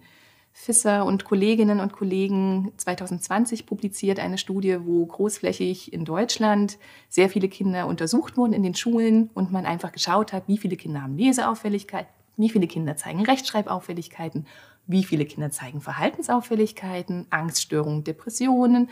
Fisser 0.53 1.07
und 1.07 1.25
Kolleginnen 1.25 1.81
und 1.81 1.95
Kollegen 1.95 2.73
2020 2.77 3.65
publiziert 3.65 4.19
eine 4.19 4.37
Studie, 4.37 4.77
wo 4.85 5.07
großflächig 5.07 5.95
in 5.95 6.05
Deutschland 6.05 6.79
sehr 7.09 7.31
viele 7.31 7.49
Kinder 7.49 7.87
untersucht 7.87 8.37
wurden 8.37 8.53
in 8.53 8.65
den 8.65 8.75
Schulen 8.75 9.31
und 9.33 9.51
man 9.51 9.65
einfach 9.65 9.93
geschaut 9.93 10.35
hat, 10.35 10.47
wie 10.47 10.59
viele 10.59 10.77
Kinder 10.77 11.01
haben 11.03 11.17
Leseauffälligkeit, 11.17 12.07
wie 12.39 12.49
viele 12.49 12.67
Kinder 12.67 12.97
zeigen 12.97 13.25
Rechtschreibauffälligkeiten, 13.25 14.47
wie 14.87 15.05
viele 15.05 15.27
Kinder 15.27 15.51
zeigen 15.51 15.83
Verhaltensauffälligkeiten, 15.83 17.27
Angststörungen, 17.29 18.05
Depressionen 18.05 18.89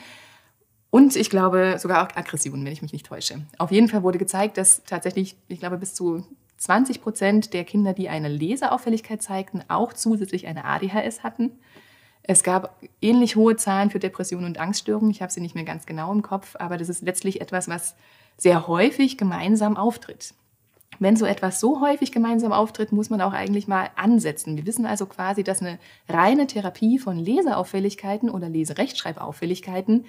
und 0.91 1.17
ich 1.17 1.31
glaube 1.31 1.77
sogar 1.79 2.07
auch 2.07 2.17
Aggressionen, 2.17 2.65
wenn 2.65 2.73
ich 2.73 2.83
mich 2.83 2.93
nicht 2.93 3.07
täusche. 3.07 3.43
Auf 3.59 3.71
jeden 3.71 3.89
Fall 3.89 4.03
wurde 4.03 4.19
gezeigt, 4.19 4.57
dass 4.57 4.83
tatsächlich, 4.85 5.37
ich 5.49 5.61
glaube, 5.61 5.79
bis 5.79 5.95
zu 5.95 6.25
20 6.59 7.03
Prozent 7.03 7.53
der 7.53 7.65
Kinder, 7.65 7.93
die 7.93 8.09
eine 8.09 8.29
Leseauffälligkeit 8.29 9.23
zeigten, 9.23 9.63
auch 9.69 9.93
zusätzlich 9.93 10.47
eine 10.47 10.65
ADHS 10.65 11.23
hatten. 11.23 11.53
Es 12.23 12.43
gab 12.43 12.81
ähnlich 13.01 13.37
hohe 13.37 13.57
Zahlen 13.57 13.91
für 13.91 13.99
Depressionen 13.99 14.47
und 14.47 14.59
Angststörungen. 14.59 15.11
Ich 15.11 15.23
habe 15.23 15.31
sie 15.31 15.41
nicht 15.41 15.55
mehr 15.55 15.65
ganz 15.65 15.87
genau 15.87 16.11
im 16.13 16.23
Kopf, 16.23 16.57
aber 16.59 16.77
das 16.77 16.89
ist 16.89 17.03
letztlich 17.03 17.41
etwas, 17.41 17.69
was 17.69 17.95
sehr 18.37 18.67
häufig 18.67 19.19
gemeinsam 19.19 19.77
auftritt. 19.77 20.35
Wenn 20.99 21.17
so 21.17 21.27
etwas 21.27 21.61
so 21.61 21.81
häufig 21.81 22.13
gemeinsam 22.13 22.53
auftritt, 22.53 22.93
muss 22.93 23.11
man 23.11 23.21
auch 23.21 23.33
eigentlich 23.33 23.69
mal 23.69 23.91
ansetzen. 23.97 24.57
Wir 24.57 24.67
wissen 24.67 24.87
also 24.87 25.07
quasi, 25.07 25.45
dass 25.45 25.61
eine 25.61 25.79
reine 26.09 26.47
Therapie 26.47 26.99
von 26.99 27.19
Leseauffälligkeiten 27.19 28.31
oder 28.31 28.49
Leserechtschreibauffälligkeiten 28.49 30.07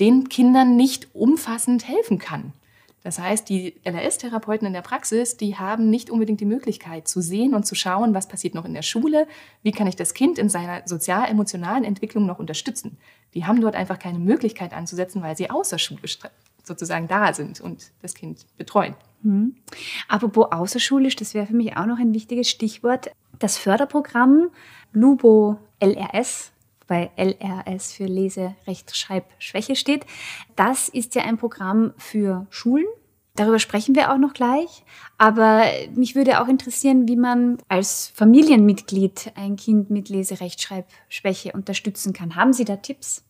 den 0.00 0.28
Kindern 0.28 0.76
nicht 0.76 1.14
umfassend 1.14 1.86
helfen 1.86 2.18
kann. 2.18 2.52
Das 3.04 3.18
heißt, 3.18 3.50
die 3.50 3.74
LRS-Therapeuten 3.84 4.66
in 4.66 4.72
der 4.72 4.80
Praxis, 4.80 5.36
die 5.36 5.56
haben 5.56 5.90
nicht 5.90 6.08
unbedingt 6.08 6.40
die 6.40 6.46
Möglichkeit 6.46 7.06
zu 7.06 7.20
sehen 7.20 7.54
und 7.54 7.66
zu 7.66 7.74
schauen, 7.74 8.14
was 8.14 8.28
passiert 8.28 8.54
noch 8.54 8.64
in 8.64 8.72
der 8.72 8.80
Schule, 8.80 9.28
wie 9.62 9.72
kann 9.72 9.86
ich 9.86 9.94
das 9.94 10.14
Kind 10.14 10.38
in 10.38 10.48
seiner 10.48 10.82
sozial-emotionalen 10.86 11.84
Entwicklung 11.84 12.24
noch 12.24 12.38
unterstützen. 12.38 12.96
Die 13.34 13.44
haben 13.44 13.60
dort 13.60 13.76
einfach 13.76 13.98
keine 13.98 14.18
Möglichkeit 14.18 14.72
anzusetzen, 14.72 15.20
weil 15.20 15.36
sie 15.36 15.50
außer 15.50 15.78
Schule 15.78 16.08
sozusagen 16.64 17.06
da 17.08 17.32
sind 17.32 17.60
und 17.60 17.92
das 18.02 18.14
Kind 18.14 18.46
betreuen. 18.56 18.96
Mhm. 19.22 19.54
Apropos 20.08 20.50
außerschulisch, 20.50 21.16
das 21.16 21.34
wäre 21.34 21.46
für 21.46 21.54
mich 21.54 21.76
auch 21.76 21.86
noch 21.86 21.98
ein 21.98 22.14
wichtiges 22.14 22.50
Stichwort. 22.50 23.10
Das 23.38 23.56
Förderprogramm 23.56 24.50
Lubo 24.92 25.58
LRS, 25.80 26.52
bei 26.86 27.10
LRS 27.16 27.92
für 27.92 28.04
Lese-, 28.04 28.54
Rechtschreibschwäche 28.66 29.76
steht, 29.76 30.06
das 30.56 30.88
ist 30.88 31.14
ja 31.14 31.22
ein 31.22 31.38
Programm 31.38 31.94
für 31.96 32.46
Schulen. 32.50 32.86
Darüber 33.36 33.58
sprechen 33.58 33.96
wir 33.96 34.12
auch 34.12 34.18
noch 34.18 34.32
gleich. 34.32 34.84
Aber 35.18 35.64
mich 35.94 36.14
würde 36.14 36.40
auch 36.40 36.46
interessieren, 36.46 37.08
wie 37.08 37.16
man 37.16 37.58
als 37.68 38.12
Familienmitglied 38.14 39.32
ein 39.34 39.56
Kind 39.56 39.90
mit 39.90 40.08
Lese-Rechtschreibschwäche 40.08 41.52
unterstützen 41.52 42.12
kann. 42.12 42.36
Haben 42.36 42.52
Sie 42.52 42.64
da 42.64 42.76
Tipps? 42.76 43.24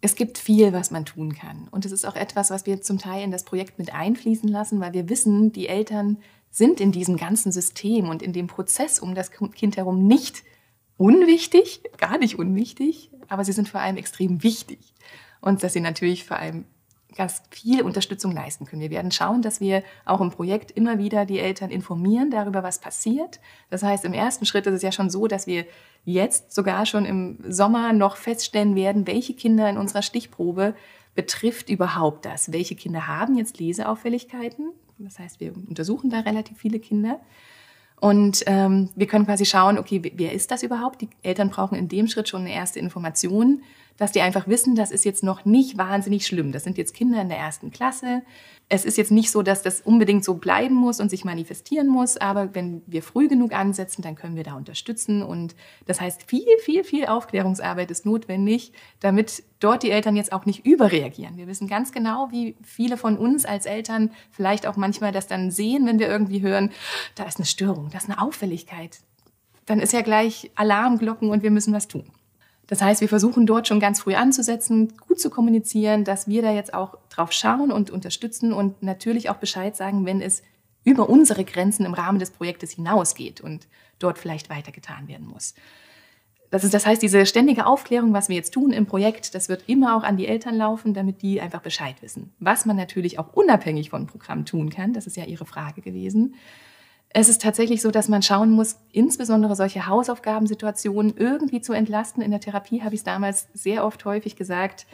Es 0.00 0.14
gibt 0.14 0.38
viel, 0.38 0.72
was 0.72 0.90
man 0.90 1.04
tun 1.04 1.34
kann. 1.34 1.68
Und 1.70 1.84
es 1.84 1.92
ist 1.92 2.04
auch 2.04 2.16
etwas, 2.16 2.50
was 2.50 2.66
wir 2.66 2.82
zum 2.82 2.98
Teil 2.98 3.24
in 3.24 3.30
das 3.30 3.44
Projekt 3.44 3.78
mit 3.78 3.94
einfließen 3.94 4.48
lassen, 4.48 4.80
weil 4.80 4.92
wir 4.92 5.08
wissen, 5.08 5.52
die 5.52 5.68
Eltern 5.68 6.18
sind 6.50 6.80
in 6.80 6.92
diesem 6.92 7.16
ganzen 7.16 7.52
System 7.52 8.08
und 8.08 8.22
in 8.22 8.32
dem 8.32 8.46
Prozess 8.46 8.98
um 8.98 9.14
das 9.14 9.30
Kind 9.30 9.76
herum 9.76 10.06
nicht 10.06 10.42
unwichtig, 10.96 11.82
gar 11.98 12.18
nicht 12.18 12.38
unwichtig, 12.38 13.10
aber 13.28 13.44
sie 13.44 13.52
sind 13.52 13.68
vor 13.68 13.80
allem 13.80 13.96
extrem 13.96 14.42
wichtig. 14.42 14.78
Und 15.40 15.62
dass 15.62 15.74
sie 15.74 15.80
natürlich 15.80 16.24
vor 16.24 16.38
allem 16.38 16.64
ganz 17.16 17.42
viel 17.50 17.82
Unterstützung 17.82 18.32
leisten 18.32 18.66
können. 18.66 18.82
Wir 18.82 18.90
werden 18.90 19.10
schauen, 19.10 19.42
dass 19.42 19.60
wir 19.60 19.82
auch 20.04 20.20
im 20.20 20.30
Projekt 20.30 20.70
immer 20.70 20.98
wieder 20.98 21.24
die 21.24 21.38
Eltern 21.38 21.70
informieren 21.70 22.30
darüber, 22.30 22.62
was 22.62 22.78
passiert. 22.78 23.40
Das 23.70 23.82
heißt, 23.82 24.04
im 24.04 24.12
ersten 24.12 24.46
Schritt 24.46 24.66
ist 24.66 24.74
es 24.74 24.82
ja 24.82 24.92
schon 24.92 25.10
so, 25.10 25.26
dass 25.26 25.46
wir 25.46 25.64
jetzt 26.04 26.52
sogar 26.52 26.86
schon 26.86 27.04
im 27.04 27.38
Sommer 27.48 27.92
noch 27.92 28.16
feststellen 28.16 28.76
werden, 28.76 29.06
welche 29.06 29.34
Kinder 29.34 29.68
in 29.68 29.78
unserer 29.78 30.02
Stichprobe 30.02 30.74
betrifft 31.14 31.70
überhaupt 31.70 32.24
das. 32.24 32.52
Welche 32.52 32.76
Kinder 32.76 33.08
haben 33.08 33.36
jetzt 33.36 33.58
Leseauffälligkeiten? 33.58 34.72
Das 34.98 35.18
heißt, 35.18 35.40
wir 35.40 35.54
untersuchen 35.68 36.10
da 36.10 36.20
relativ 36.20 36.58
viele 36.58 36.78
Kinder. 36.78 37.20
Und 37.98 38.44
ähm, 38.46 38.90
wir 38.94 39.06
können 39.06 39.24
quasi 39.24 39.46
schauen, 39.46 39.78
okay, 39.78 40.12
wer 40.14 40.32
ist 40.32 40.50
das 40.50 40.62
überhaupt? 40.62 41.00
Die 41.00 41.08
Eltern 41.22 41.48
brauchen 41.48 41.78
in 41.78 41.88
dem 41.88 42.08
Schritt 42.08 42.28
schon 42.28 42.42
eine 42.42 42.52
erste 42.52 42.78
Information, 42.78 43.62
dass 43.96 44.12
die 44.12 44.20
einfach 44.20 44.46
wissen, 44.46 44.74
das 44.74 44.90
ist 44.90 45.04
jetzt 45.04 45.22
noch 45.22 45.44
nicht 45.44 45.78
wahnsinnig 45.78 46.26
schlimm. 46.26 46.52
Das 46.52 46.64
sind 46.64 46.78
jetzt 46.78 46.94
Kinder 46.94 47.20
in 47.20 47.28
der 47.28 47.38
ersten 47.38 47.70
Klasse. 47.70 48.22
Es 48.68 48.84
ist 48.84 48.98
jetzt 48.98 49.12
nicht 49.12 49.30
so, 49.30 49.42
dass 49.42 49.62
das 49.62 49.80
unbedingt 49.80 50.24
so 50.24 50.34
bleiben 50.34 50.74
muss 50.74 50.98
und 50.98 51.08
sich 51.08 51.24
manifestieren 51.24 51.86
muss, 51.86 52.16
aber 52.16 52.54
wenn 52.54 52.82
wir 52.86 53.02
früh 53.02 53.28
genug 53.28 53.52
ansetzen, 53.52 54.02
dann 54.02 54.16
können 54.16 54.34
wir 54.34 54.42
da 54.42 54.54
unterstützen. 54.54 55.22
Und 55.22 55.54
das 55.86 56.00
heißt, 56.00 56.24
viel, 56.24 56.46
viel, 56.60 56.82
viel 56.82 57.06
Aufklärungsarbeit 57.06 57.90
ist 57.90 58.04
notwendig, 58.04 58.72
damit 59.00 59.44
dort 59.60 59.84
die 59.84 59.90
Eltern 59.90 60.16
jetzt 60.16 60.32
auch 60.32 60.46
nicht 60.46 60.66
überreagieren. 60.66 61.36
Wir 61.36 61.46
wissen 61.46 61.68
ganz 61.68 61.92
genau, 61.92 62.28
wie 62.32 62.56
viele 62.62 62.96
von 62.96 63.16
uns 63.16 63.44
als 63.44 63.66
Eltern 63.66 64.10
vielleicht 64.32 64.66
auch 64.66 64.76
manchmal 64.76 65.12
das 65.12 65.28
dann 65.28 65.50
sehen, 65.50 65.86
wenn 65.86 66.00
wir 66.00 66.08
irgendwie 66.08 66.42
hören, 66.42 66.72
da 67.14 67.24
ist 67.24 67.38
eine 67.38 67.46
Störung, 67.46 67.90
da 67.90 67.98
ist 67.98 68.10
eine 68.10 68.20
Auffälligkeit. 68.20 68.98
Dann 69.64 69.80
ist 69.80 69.92
ja 69.92 70.02
gleich 70.02 70.50
Alarmglocken 70.54 71.30
und 71.30 71.42
wir 71.42 71.50
müssen 71.50 71.72
was 71.72 71.88
tun. 71.88 72.10
Das 72.66 72.82
heißt, 72.82 73.00
wir 73.00 73.08
versuchen 73.08 73.46
dort 73.46 73.68
schon 73.68 73.78
ganz 73.78 74.00
früh 74.00 74.14
anzusetzen, 74.14 74.92
gut 75.06 75.20
zu 75.20 75.30
kommunizieren, 75.30 76.04
dass 76.04 76.26
wir 76.26 76.42
da 76.42 76.52
jetzt 76.52 76.74
auch 76.74 76.98
drauf 77.08 77.32
schauen 77.32 77.70
und 77.70 77.90
unterstützen 77.90 78.52
und 78.52 78.82
natürlich 78.82 79.30
auch 79.30 79.36
Bescheid 79.36 79.76
sagen, 79.76 80.04
wenn 80.04 80.20
es 80.20 80.42
über 80.84 81.08
unsere 81.08 81.44
Grenzen 81.44 81.84
im 81.84 81.94
Rahmen 81.94 82.18
des 82.18 82.30
Projektes 82.30 82.72
hinausgeht 82.72 83.40
und 83.40 83.66
dort 83.98 84.18
vielleicht 84.18 84.50
weitergetan 84.50 85.08
werden 85.08 85.26
muss. 85.26 85.54
Das, 86.50 86.64
ist, 86.64 86.74
das 86.74 86.86
heißt, 86.86 87.02
diese 87.02 87.26
ständige 87.26 87.66
Aufklärung, 87.66 88.12
was 88.12 88.28
wir 88.28 88.36
jetzt 88.36 88.54
tun 88.54 88.72
im 88.72 88.86
Projekt, 88.86 89.34
das 89.34 89.48
wird 89.48 89.64
immer 89.68 89.96
auch 89.96 90.04
an 90.04 90.16
die 90.16 90.28
Eltern 90.28 90.54
laufen, 90.54 90.94
damit 90.94 91.22
die 91.22 91.40
einfach 91.40 91.60
Bescheid 91.60 91.96
wissen. 92.02 92.32
Was 92.38 92.66
man 92.66 92.76
natürlich 92.76 93.18
auch 93.18 93.32
unabhängig 93.32 93.90
vom 93.90 94.06
Programm 94.06 94.44
tun 94.44 94.70
kann, 94.70 94.92
das 94.92 95.06
ist 95.06 95.16
ja 95.16 95.24
Ihre 95.24 95.44
Frage 95.44 95.82
gewesen, 95.82 96.36
es 97.18 97.30
ist 97.30 97.40
tatsächlich 97.40 97.80
so, 97.80 97.90
dass 97.90 98.10
man 98.10 98.20
schauen 98.20 98.50
muss, 98.50 98.76
insbesondere 98.92 99.56
solche 99.56 99.86
Hausaufgabensituationen 99.86 101.16
irgendwie 101.16 101.62
zu 101.62 101.72
entlasten. 101.72 102.22
In 102.22 102.30
der 102.30 102.40
Therapie 102.40 102.82
habe 102.82 102.94
ich 102.94 103.00
es 103.00 103.04
damals 103.04 103.48
sehr 103.54 103.86
oft 103.86 104.04
häufig 104.04 104.36
gesagt, 104.36 104.86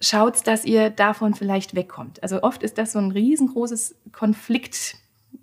schaut, 0.00 0.44
dass 0.48 0.64
ihr 0.64 0.90
davon 0.90 1.34
vielleicht 1.34 1.76
wegkommt. 1.76 2.20
Also 2.24 2.42
oft 2.42 2.64
ist 2.64 2.78
das 2.78 2.90
so 2.90 2.98
ein 2.98 3.12
riesengroßes 3.12 3.94
Konflikt, 4.10 4.96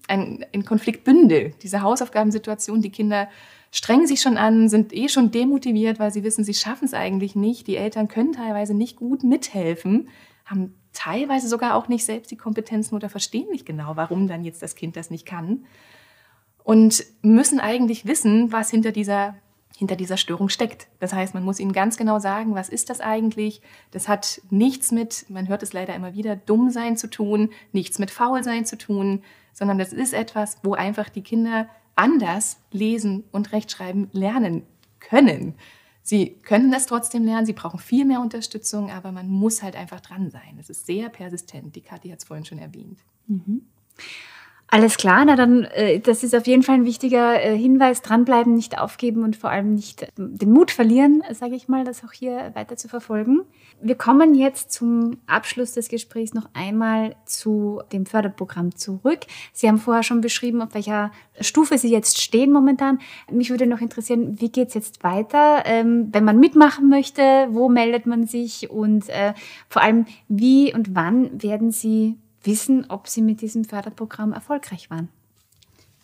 ein, 0.10 0.46
ein 0.54 0.66
Konfliktbündel, 0.66 1.54
diese 1.64 1.82
Hausaufgabensituation. 1.82 2.82
Die 2.82 2.92
Kinder 2.92 3.30
strengen 3.72 4.08
sich 4.08 4.20
schon 4.20 4.36
an, 4.36 4.68
sind 4.68 4.92
eh 4.92 5.08
schon 5.08 5.32
demotiviert, 5.32 6.00
weil 6.00 6.12
sie 6.12 6.26
wissen, 6.26 6.44
sie 6.44 6.54
schaffen 6.54 6.84
es 6.84 6.94
eigentlich 6.94 7.38
nicht. 7.38 7.66
Die 7.68 7.78
Eltern 7.78 8.10
können 8.10 8.34
teilweise 8.34 8.74
nicht 8.74 8.98
gut 8.98 9.24
mithelfen, 9.24 10.10
haben 10.52 10.76
teilweise 10.94 11.48
sogar 11.48 11.76
auch 11.76 11.88
nicht 11.88 12.06
selbst 12.06 12.30
die 12.32 12.38
Kompetenzen 12.38 12.96
oder 12.96 13.10
verstehen 13.10 13.50
nicht 13.50 13.66
genau, 13.66 13.96
warum 13.96 14.28
dann 14.28 14.44
jetzt 14.44 14.62
das 14.62 14.76
Kind 14.76 14.96
das 14.96 15.10
nicht 15.10 15.26
kann. 15.26 15.66
Und 16.64 17.04
müssen 17.22 17.60
eigentlich 17.60 18.06
wissen, 18.06 18.52
was 18.52 18.70
hinter 18.70 18.92
dieser, 18.92 19.36
hinter 19.76 19.96
dieser 19.96 20.18
Störung 20.18 20.50
steckt. 20.50 20.88
Das 21.00 21.14
heißt, 21.14 21.34
man 21.34 21.44
muss 21.44 21.60
ihnen 21.60 21.74
ganz 21.74 21.98
genau 21.98 22.20
sagen, 22.20 22.54
was 22.54 22.70
ist 22.70 22.90
das 22.90 23.02
eigentlich? 23.02 23.62
Das 23.90 24.08
hat 24.08 24.42
nichts 24.52 24.92
mit, 24.92 25.26
man 25.30 25.48
hört 25.48 25.64
es 25.64 25.74
leider 25.74 25.96
immer 25.96 26.14
wieder, 26.14 26.36
dumm 26.36 26.70
sein 26.70 26.98
zu 26.98 27.10
tun, 27.10 27.50
nichts 27.72 27.98
mit 27.98 28.12
faul 28.12 28.44
sein 28.44 28.66
zu 28.66 28.78
tun, 28.78 29.24
sondern 29.54 29.80
das 29.80 29.92
ist 29.92 30.14
etwas, 30.14 30.58
wo 30.62 30.74
einfach 30.74 31.10
die 31.10 31.24
Kinder 31.24 31.68
anders 31.96 32.58
lesen 32.72 33.24
und 33.32 33.52
rechtschreiben 33.54 34.10
lernen 34.12 34.64
können. 35.00 35.56
Sie 36.04 36.36
können 36.42 36.74
es 36.74 36.88
trotzdem 36.88 37.24
lernen, 37.24 37.46
sie 37.46 37.54
brauchen 37.54 37.80
viel 37.80 38.06
mehr 38.06 38.22
Unterstützung, 38.22 38.90
aber 38.90 39.12
man 39.12 39.30
muss 39.30 39.62
halt 39.62 39.76
einfach 39.76 40.02
dran 40.02 40.30
sein. 40.32 40.58
Es 40.60 40.70
ist 40.70 40.86
sehr 40.86 41.10
persistent. 41.10 41.76
Die 41.76 41.82
Kathi 41.82 42.10
hat 42.10 42.20
es 42.20 42.26
vorhin 42.26 42.46
schon 42.46 42.58
erwähnt. 42.58 43.00
Mhm. 43.28 43.62
Alles 44.74 44.96
klar, 44.96 45.26
na 45.26 45.36
dann, 45.36 45.66
äh, 45.66 46.00
das 46.00 46.24
ist 46.24 46.34
auf 46.34 46.48
jeden 46.48 46.64
Fall 46.64 46.76
ein 46.76 46.86
wichtiger 46.86 47.44
äh, 47.44 47.58
Hinweis. 47.58 48.02
Dranbleiben, 48.04 48.54
nicht 48.56 48.80
aufgeben 48.80 49.22
und 49.26 49.36
vor 49.36 49.50
allem 49.50 49.76
nicht 49.76 50.04
äh, 50.04 50.08
den 50.16 50.50
Mut 50.50 50.72
verlieren, 50.72 51.22
sage 51.34 51.56
ich 51.56 51.68
mal, 51.68 51.84
das 51.84 52.06
auch 52.06 52.14
hier 52.14 52.52
weiter 52.54 52.78
zu 52.78 52.88
verfolgen. 52.88 53.42
Wir 53.82 53.96
kommen 53.96 54.34
jetzt 54.34 54.72
zum 54.72 55.18
Abschluss 55.28 55.74
des 55.74 55.90
Gesprächs 55.90 56.34
noch 56.34 56.48
einmal 56.54 57.18
zu 57.26 57.82
dem 57.92 58.06
Förderprogramm 58.06 58.74
zurück. 58.74 59.20
Sie 59.52 59.68
haben 59.68 59.78
vorher 59.78 60.04
schon 60.04 60.22
beschrieben, 60.22 60.62
auf 60.62 60.74
welcher 60.74 61.12
Stufe 61.42 61.78
Sie 61.78 61.92
jetzt 61.92 62.22
stehen 62.22 62.54
momentan. 62.54 63.00
Mich 63.30 63.50
würde 63.50 63.68
noch 63.68 63.82
interessieren, 63.82 64.40
wie 64.40 64.54
geht 64.54 64.70
es 64.70 64.74
jetzt 64.74 65.04
weiter? 65.04 65.64
Ähm, 65.66 66.08
wenn 66.14 66.24
man 66.24 66.40
mitmachen 66.40 66.88
möchte, 66.88 67.50
wo 67.50 67.68
meldet 67.68 68.06
man 68.06 68.26
sich 68.26 68.70
und 68.70 69.12
vor 69.68 69.82
allem, 69.82 70.06
wie 70.30 70.74
und 70.74 70.96
wann 70.96 71.44
werden 71.44 71.72
Sie 71.72 72.16
wissen, 72.44 72.86
ob 72.90 73.08
sie 73.08 73.22
mit 73.22 73.42
diesem 73.42 73.66
Förderprogramm 73.66 74.34
erfolgreich 74.34 74.90
waren. 74.90 75.10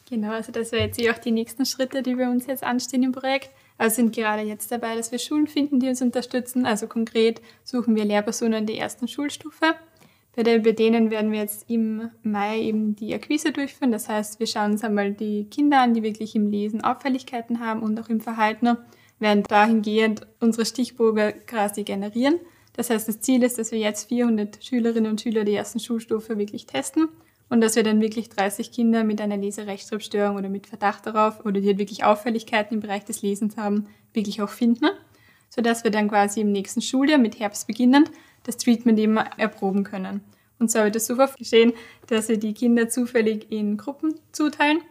Genau, 0.10 0.32
also 0.32 0.52
das 0.52 0.72
wäre 0.72 0.86
jetzt 0.86 1.00
eh 1.02 1.12
auch 1.12 1.18
die 1.18 1.32
nächsten 1.32 1.66
Schritte, 1.66 2.02
die 2.02 2.18
wir 2.18 2.30
uns 2.30 2.46
jetzt 2.46 2.64
anstehen 2.64 3.04
im 3.04 3.12
Projekt. 3.12 3.50
Also 3.78 3.98
sind 3.98 4.16
gerade 4.16 4.42
jetzt 4.42 4.72
dabei, 4.72 4.96
dass 4.96 5.12
wir 5.12 5.20
Schulen 5.20 5.48
finden, 5.48 5.80
die 5.80 5.90
uns 5.90 6.02
unterstützen. 6.02 6.66
Also 6.66 6.88
konkret 6.88 7.42
suchen 7.64 7.96
wir 7.96 8.06
Lehrpersonen 8.06 8.66
der 8.66 8.78
ersten 8.78 9.08
Schulstufe. 9.08 9.76
Bei 10.36 10.44
denen 10.44 11.10
werden 11.10 11.32
wir 11.32 11.40
jetzt 11.40 11.70
im 11.70 12.10
Mai 12.22 12.62
eben 12.62 12.96
die 12.96 13.14
Akquise 13.14 13.52
durchführen. 13.52 13.92
Das 13.92 14.08
heißt, 14.08 14.40
wir 14.40 14.48
schauen 14.48 14.74
uns 14.74 14.84
einmal 14.84 15.12
die 15.12 15.46
Kinder 15.46 15.82
an, 15.82 15.94
die 15.94 16.04
wirklich 16.04 16.36
im 16.36 16.52
Lesen 16.52 16.84
Auffälligkeiten 16.84 17.60
haben 17.60 17.82
und 17.82 18.00
auch 18.00 18.10
im 18.10 18.22
Verhalten, 18.22 18.78
werden 19.20 19.44
dahingehend 19.44 20.28
unsere 20.40 20.66
Stichprobe 20.66 21.34
quasi 21.48 21.84
generieren 21.84 22.40
das 22.78 22.92
heißt, 22.92 23.08
das 23.08 23.20
Ziel 23.20 23.44
ist, 23.44 23.58
dass 23.58 23.72
wir 23.72 23.80
jetzt 23.80 24.08
400 24.08 24.64
Schülerinnen 24.64 25.12
und 25.12 25.20
Schüler 25.20 25.44
der 25.44 25.56
ersten 25.56 25.80
Schulstufe 25.80 26.38
wirklich 26.38 26.68
testen 26.68 27.10
und 27.50 27.60
dass 27.60 27.76
wir 27.76 27.82
dann 27.82 28.02
wirklich 28.02 28.30
30 28.30 28.72
Kinder 28.72 29.04
mit 29.04 29.20
einer 29.20 29.36
Leserechtschreibstörung 29.36 30.38
oder 30.38 30.48
mit 30.48 30.68
Verdacht 30.68 31.06
darauf 31.08 31.44
oder 31.44 31.60
die 31.60 31.68
halt 31.68 31.80
wirklich 31.80 32.04
Auffälligkeiten 32.04 32.76
im 32.76 32.80
Bereich 32.80 33.04
des 33.04 33.24
Lesens 33.24 33.58
haben, 33.58 33.88
wirklich 34.14 34.44
auch 34.44 34.50
finden, 34.50 34.90
sodass 35.50 35.84
wir 35.84 35.92
dann 35.92 36.08
quasi 36.08 36.42
im 36.42 36.52
nächsten 36.52 36.82
Schuljahr 36.82 37.18
mit 37.18 37.40
Herbst 37.40 37.66
beginnend 37.66 38.12
das 38.44 38.58
Treatment 38.58 39.00
eben 39.00 39.18
erproben 39.18 39.84
können. 39.84 40.22
Und 40.60 40.72
so 40.72 40.80
wird 40.80 40.96
es 40.96 41.08
so 41.08 41.18
geschehen, 41.38 41.74
dass 42.08 42.30
wir 42.30 42.38
die 42.38 42.54
Kinder 42.54 42.90
zufällig 42.90 43.52
in 43.52 43.78
Gruppen 43.78 44.20
zuteilen 44.32 44.82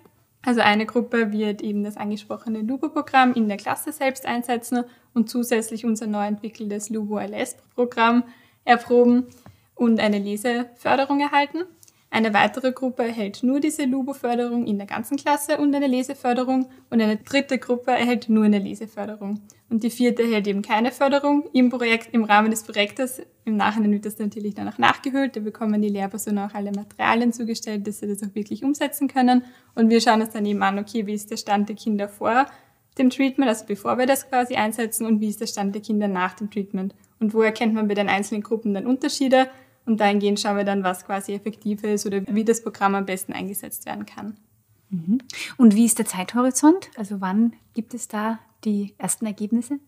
Also 0.47 0.61
eine 0.61 0.87
Gruppe 0.87 1.33
wird 1.33 1.61
eben 1.61 1.83
das 1.83 1.97
angesprochene 1.97 2.61
Lubo-Programm 2.61 3.35
in 3.35 3.49
der 3.49 3.57
Klasse 3.57 3.91
selbst 3.91 4.27
einsetzen 4.27 4.85
und 5.13 5.29
zusätzlich 5.29 5.85
unser 5.85 6.07
neu 6.07 6.25
entwickeltes 6.25 6.89
Lubo-LS-Programm 6.89 8.23
erproben 8.65 9.27
und 9.75 9.99
eine 9.99 10.21
Leseförderung 10.21 11.19
erhalten. 11.19 11.65
Eine 12.11 12.33
weitere 12.33 12.73
Gruppe 12.73 13.03
erhält 13.03 13.43
nur 13.43 13.61
diese 13.61 13.85
Lubo-Förderung 13.85 14.67
in 14.67 14.79
der 14.79 14.87
ganzen 14.87 15.17
Klasse 15.17 15.59
und 15.59 15.75
eine 15.75 15.89
Leseförderung 15.89 16.69
und 16.89 17.03
eine 17.03 17.17
dritte 17.17 17.59
Gruppe 17.59 17.91
erhält 17.91 18.29
nur 18.29 18.45
eine 18.45 18.59
Leseförderung. 18.59 19.41
Und 19.69 19.83
die 19.83 19.91
vierte 19.91 20.23
erhält 20.23 20.47
eben 20.47 20.63
keine 20.63 20.93
Förderung 20.93 21.45
im 21.53 21.71
Projekt, 21.71 22.15
im 22.15 22.23
Rahmen 22.23 22.53
des 22.53 22.63
Projektes. 22.63 23.21
Im 23.45 23.57
Nachhinein 23.57 23.93
wird 23.93 24.07
das 24.07 24.19
natürlich 24.19 24.55
dann 24.55 24.69
auch 24.69 24.79
nachgehört. 24.79 25.35
Da 25.35 25.41
bekommen 25.41 25.83
die 25.83 25.89
Lehrpersonen 25.89 26.39
auch 26.39 26.55
alle 26.55 26.71
Materialien 26.71 27.33
zugestellt, 27.33 27.87
dass 27.87 27.99
sie 27.99 28.07
das 28.07 28.23
auch 28.23 28.35
wirklich 28.35 28.63
umsetzen 28.63 29.09
können. 29.09 29.45
Und 29.75 29.91
wir 29.91 30.01
schauen 30.01 30.21
uns 30.21 30.31
dann 30.31 30.47
eben 30.47 30.63
an, 30.63 30.79
okay, 30.79 31.07
wie 31.07 31.15
ist 31.15 31.31
der 31.33 31.37
Stand 31.37 31.69
der 31.69 31.77
Kinder 31.77 32.09
vor 32.09 32.47
dem 32.99 33.11
Treatment, 33.11 33.49
also 33.49 33.67
bevor 33.67 33.99
wir 33.99 34.07
das 34.07 34.29
quasi 34.29 34.55
einsetzen 34.55 35.07
und 35.07 35.21
wie 35.21 35.29
ist 35.29 35.41
der 35.41 35.47
Stand 35.47 35.75
der 35.75 35.83
Kinder 35.83 36.09
nach 36.09 36.35
dem 36.35 36.51
Treatment. 36.51 36.95
Und 37.19 37.35
wo 37.35 37.43
erkennt 37.43 37.75
man 37.75 37.89
bei 37.89 37.95
den 37.95 38.09
einzelnen 38.09 38.43
Gruppen 38.43 38.73
dann 38.73 38.87
Unterschiede? 38.87 39.49
Und 39.87 40.01
dahingehend 40.01 40.41
schauen 40.41 40.57
wir 40.57 40.65
dann, 40.65 40.83
was 40.83 41.07
quasi 41.07 41.33
effektiv 41.33 41.85
ist 41.85 42.07
oder 42.07 42.23
wie 42.29 42.45
das 42.45 42.63
Programm 42.63 42.95
am 42.95 43.07
besten 43.07 43.33
eingesetzt 43.33 43.87
werden 43.87 44.05
kann. 44.05 44.37
Mhm. 44.91 45.19
Und 45.57 45.75
wie 45.75 45.85
ist 45.85 45.99
der 45.99 46.07
Zeithorizont? 46.07 46.91
Also 46.97 47.21
wann 47.21 47.55
gibt 47.73 47.95
es 47.95 48.09
da 48.09 48.39
die 48.65 48.95
ersten 48.99 49.27
Ergebnisse? 49.27 49.79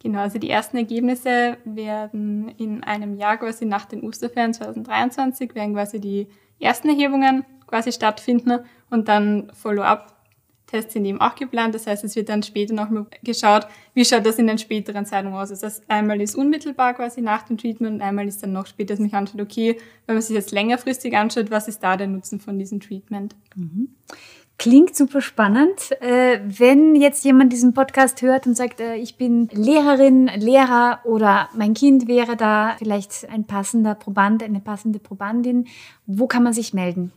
Genau, 0.00 0.20
also 0.20 0.38
die 0.38 0.50
ersten 0.50 0.76
Ergebnisse 0.76 1.56
werden 1.64 2.48
in 2.56 2.84
einem 2.84 3.16
Jahr 3.16 3.36
quasi 3.36 3.64
nach 3.64 3.84
den 3.84 4.02
Osterferien 4.02 4.54
2023 4.54 5.54
werden 5.54 5.74
quasi 5.74 6.00
die 6.00 6.28
ersten 6.60 6.88
Erhebungen 6.88 7.44
quasi 7.66 7.92
stattfinden 7.92 8.60
und 8.90 9.08
dann 9.08 9.50
Follow-up 9.54 10.17
Tests 10.68 10.92
sind 10.92 11.04
eben 11.04 11.20
auch 11.20 11.34
geplant. 11.34 11.74
Das 11.74 11.86
heißt, 11.86 12.04
es 12.04 12.14
wird 12.14 12.28
dann 12.28 12.42
später 12.42 12.74
nochmal 12.74 13.06
geschaut, 13.24 13.66
wie 13.94 14.04
schaut 14.04 14.24
das 14.24 14.38
in 14.38 14.46
den 14.46 14.58
späteren 14.58 15.06
Zeitungen 15.06 15.36
aus. 15.36 15.50
Also 15.50 15.66
das 15.66 15.82
einmal 15.88 16.20
ist 16.20 16.36
unmittelbar 16.36 16.94
quasi 16.94 17.20
nach 17.20 17.42
dem 17.42 17.58
Treatment 17.58 17.94
und 17.94 18.02
einmal 18.02 18.28
ist 18.28 18.42
dann 18.42 18.52
noch 18.52 18.66
später, 18.66 18.94
dass 18.94 19.00
mich 19.00 19.14
anschaut, 19.14 19.40
okay, 19.40 19.78
wenn 20.06 20.14
man 20.14 20.22
sich 20.22 20.36
jetzt 20.36 20.52
längerfristig 20.52 21.16
anschaut, 21.16 21.50
was 21.50 21.68
ist 21.68 21.82
da 21.82 21.96
der 21.96 22.06
Nutzen 22.06 22.38
von 22.38 22.58
diesem 22.58 22.80
Treatment? 22.80 23.34
Mhm. 23.56 23.88
Klingt 24.58 24.96
super 24.96 25.20
spannend. 25.20 25.92
Äh, 26.02 26.40
wenn 26.44 26.96
jetzt 26.96 27.24
jemand 27.24 27.52
diesen 27.52 27.74
Podcast 27.74 28.22
hört 28.22 28.46
und 28.46 28.56
sagt, 28.56 28.80
äh, 28.80 28.96
ich 28.96 29.16
bin 29.16 29.48
Lehrerin, 29.52 30.26
Lehrer 30.26 30.98
oder 31.04 31.48
mein 31.54 31.74
Kind 31.74 32.08
wäre 32.08 32.36
da 32.36 32.74
vielleicht 32.76 33.28
ein 33.30 33.44
passender 33.44 33.94
Proband, 33.94 34.42
eine 34.42 34.60
passende 34.60 34.98
Probandin, 34.98 35.68
wo 36.06 36.26
kann 36.26 36.42
man 36.42 36.52
sich 36.52 36.74
melden? 36.74 37.12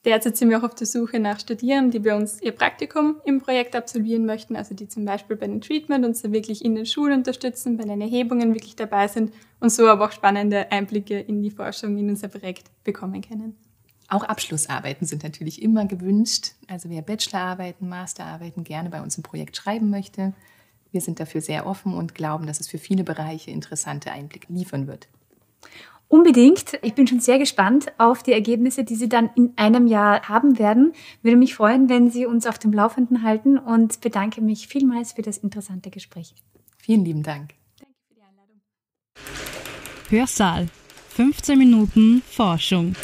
Derzeit 0.05 0.37
sind 0.37 0.49
wir 0.49 0.59
auch 0.59 0.63
auf 0.63 0.75
der 0.75 0.87
Suche 0.87 1.19
nach 1.19 1.41
Studierenden, 1.41 1.91
die 1.91 1.99
bei 1.99 2.15
uns 2.15 2.41
ihr 2.41 2.53
Praktikum 2.53 3.17
im 3.25 3.41
Projekt 3.41 3.75
absolvieren 3.75 4.25
möchten, 4.25 4.55
also 4.55 4.73
die 4.73 4.87
zum 4.87 5.03
Beispiel 5.03 5.35
bei 5.35 5.47
den 5.47 5.59
Treatment 5.59 6.05
uns 6.05 6.21
da 6.21 6.31
wirklich 6.31 6.63
in 6.63 6.75
den 6.75 6.85
Schulen 6.85 7.17
unterstützen, 7.19 7.75
bei 7.75 7.83
den 7.83 7.99
Erhebungen 7.99 8.53
wirklich 8.53 8.77
dabei 8.77 9.09
sind 9.09 9.33
und 9.59 9.71
so 9.71 9.87
aber 9.87 10.05
auch 10.05 10.13
spannende 10.13 10.71
Einblicke 10.71 11.19
in 11.19 11.43
die 11.43 11.51
Forschung 11.51 11.97
in 11.97 12.09
unser 12.09 12.29
Projekt 12.29 12.71
bekommen 12.85 13.21
können. 13.21 13.57
Auch 14.07 14.23
Abschlussarbeiten 14.23 15.05
sind 15.05 15.23
natürlich 15.23 15.61
immer 15.61 15.85
gewünscht. 15.85 16.53
Also 16.67 16.89
wer 16.89 17.01
Bachelorarbeiten, 17.01 17.89
Masterarbeiten 17.89 18.63
gerne 18.63 18.89
bei 18.89 19.01
uns 19.01 19.17
im 19.17 19.23
Projekt 19.23 19.57
schreiben 19.57 19.89
möchte, 19.89 20.33
wir 20.91 21.01
sind 21.01 21.19
dafür 21.19 21.41
sehr 21.41 21.65
offen 21.65 21.93
und 21.93 22.15
glauben, 22.15 22.47
dass 22.47 22.59
es 22.59 22.67
für 22.67 22.77
viele 22.77 23.03
Bereiche 23.03 23.51
interessante 23.51 24.11
Einblicke 24.11 24.51
liefern 24.51 24.87
wird. 24.87 25.07
Unbedingt. 26.07 26.79
Ich 26.81 26.95
bin 26.95 27.05
schon 27.05 27.19
sehr 27.19 27.37
gespannt 27.37 27.93
auf 27.99 28.23
die 28.23 28.33
Ergebnisse, 28.33 28.83
die 28.83 28.95
Sie 28.95 29.09
dann 29.09 29.29
in 29.35 29.53
einem 29.57 29.85
Jahr 29.85 30.27
haben 30.27 30.57
werden. 30.57 30.93
Würde 31.21 31.37
mich 31.37 31.53
freuen, 31.53 31.87
wenn 31.87 32.09
Sie 32.09 32.25
uns 32.25 32.47
auf 32.47 32.57
dem 32.57 32.73
Laufenden 32.73 33.21
halten 33.21 33.59
und 33.59 34.01
bedanke 34.01 34.41
mich 34.41 34.67
vielmals 34.67 35.13
für 35.13 35.21
das 35.21 35.37
interessante 35.37 35.91
Gespräch. 35.91 36.33
Vielen 36.79 37.05
lieben 37.05 37.21
Dank. 37.21 37.53
Danke 37.77 37.93
für 38.07 38.15
die 38.15 38.21
Einladung. 38.21 38.59
Hörsaal. 40.09 40.67
15 41.09 41.59
Minuten 41.59 42.23
Forschung. 42.25 42.95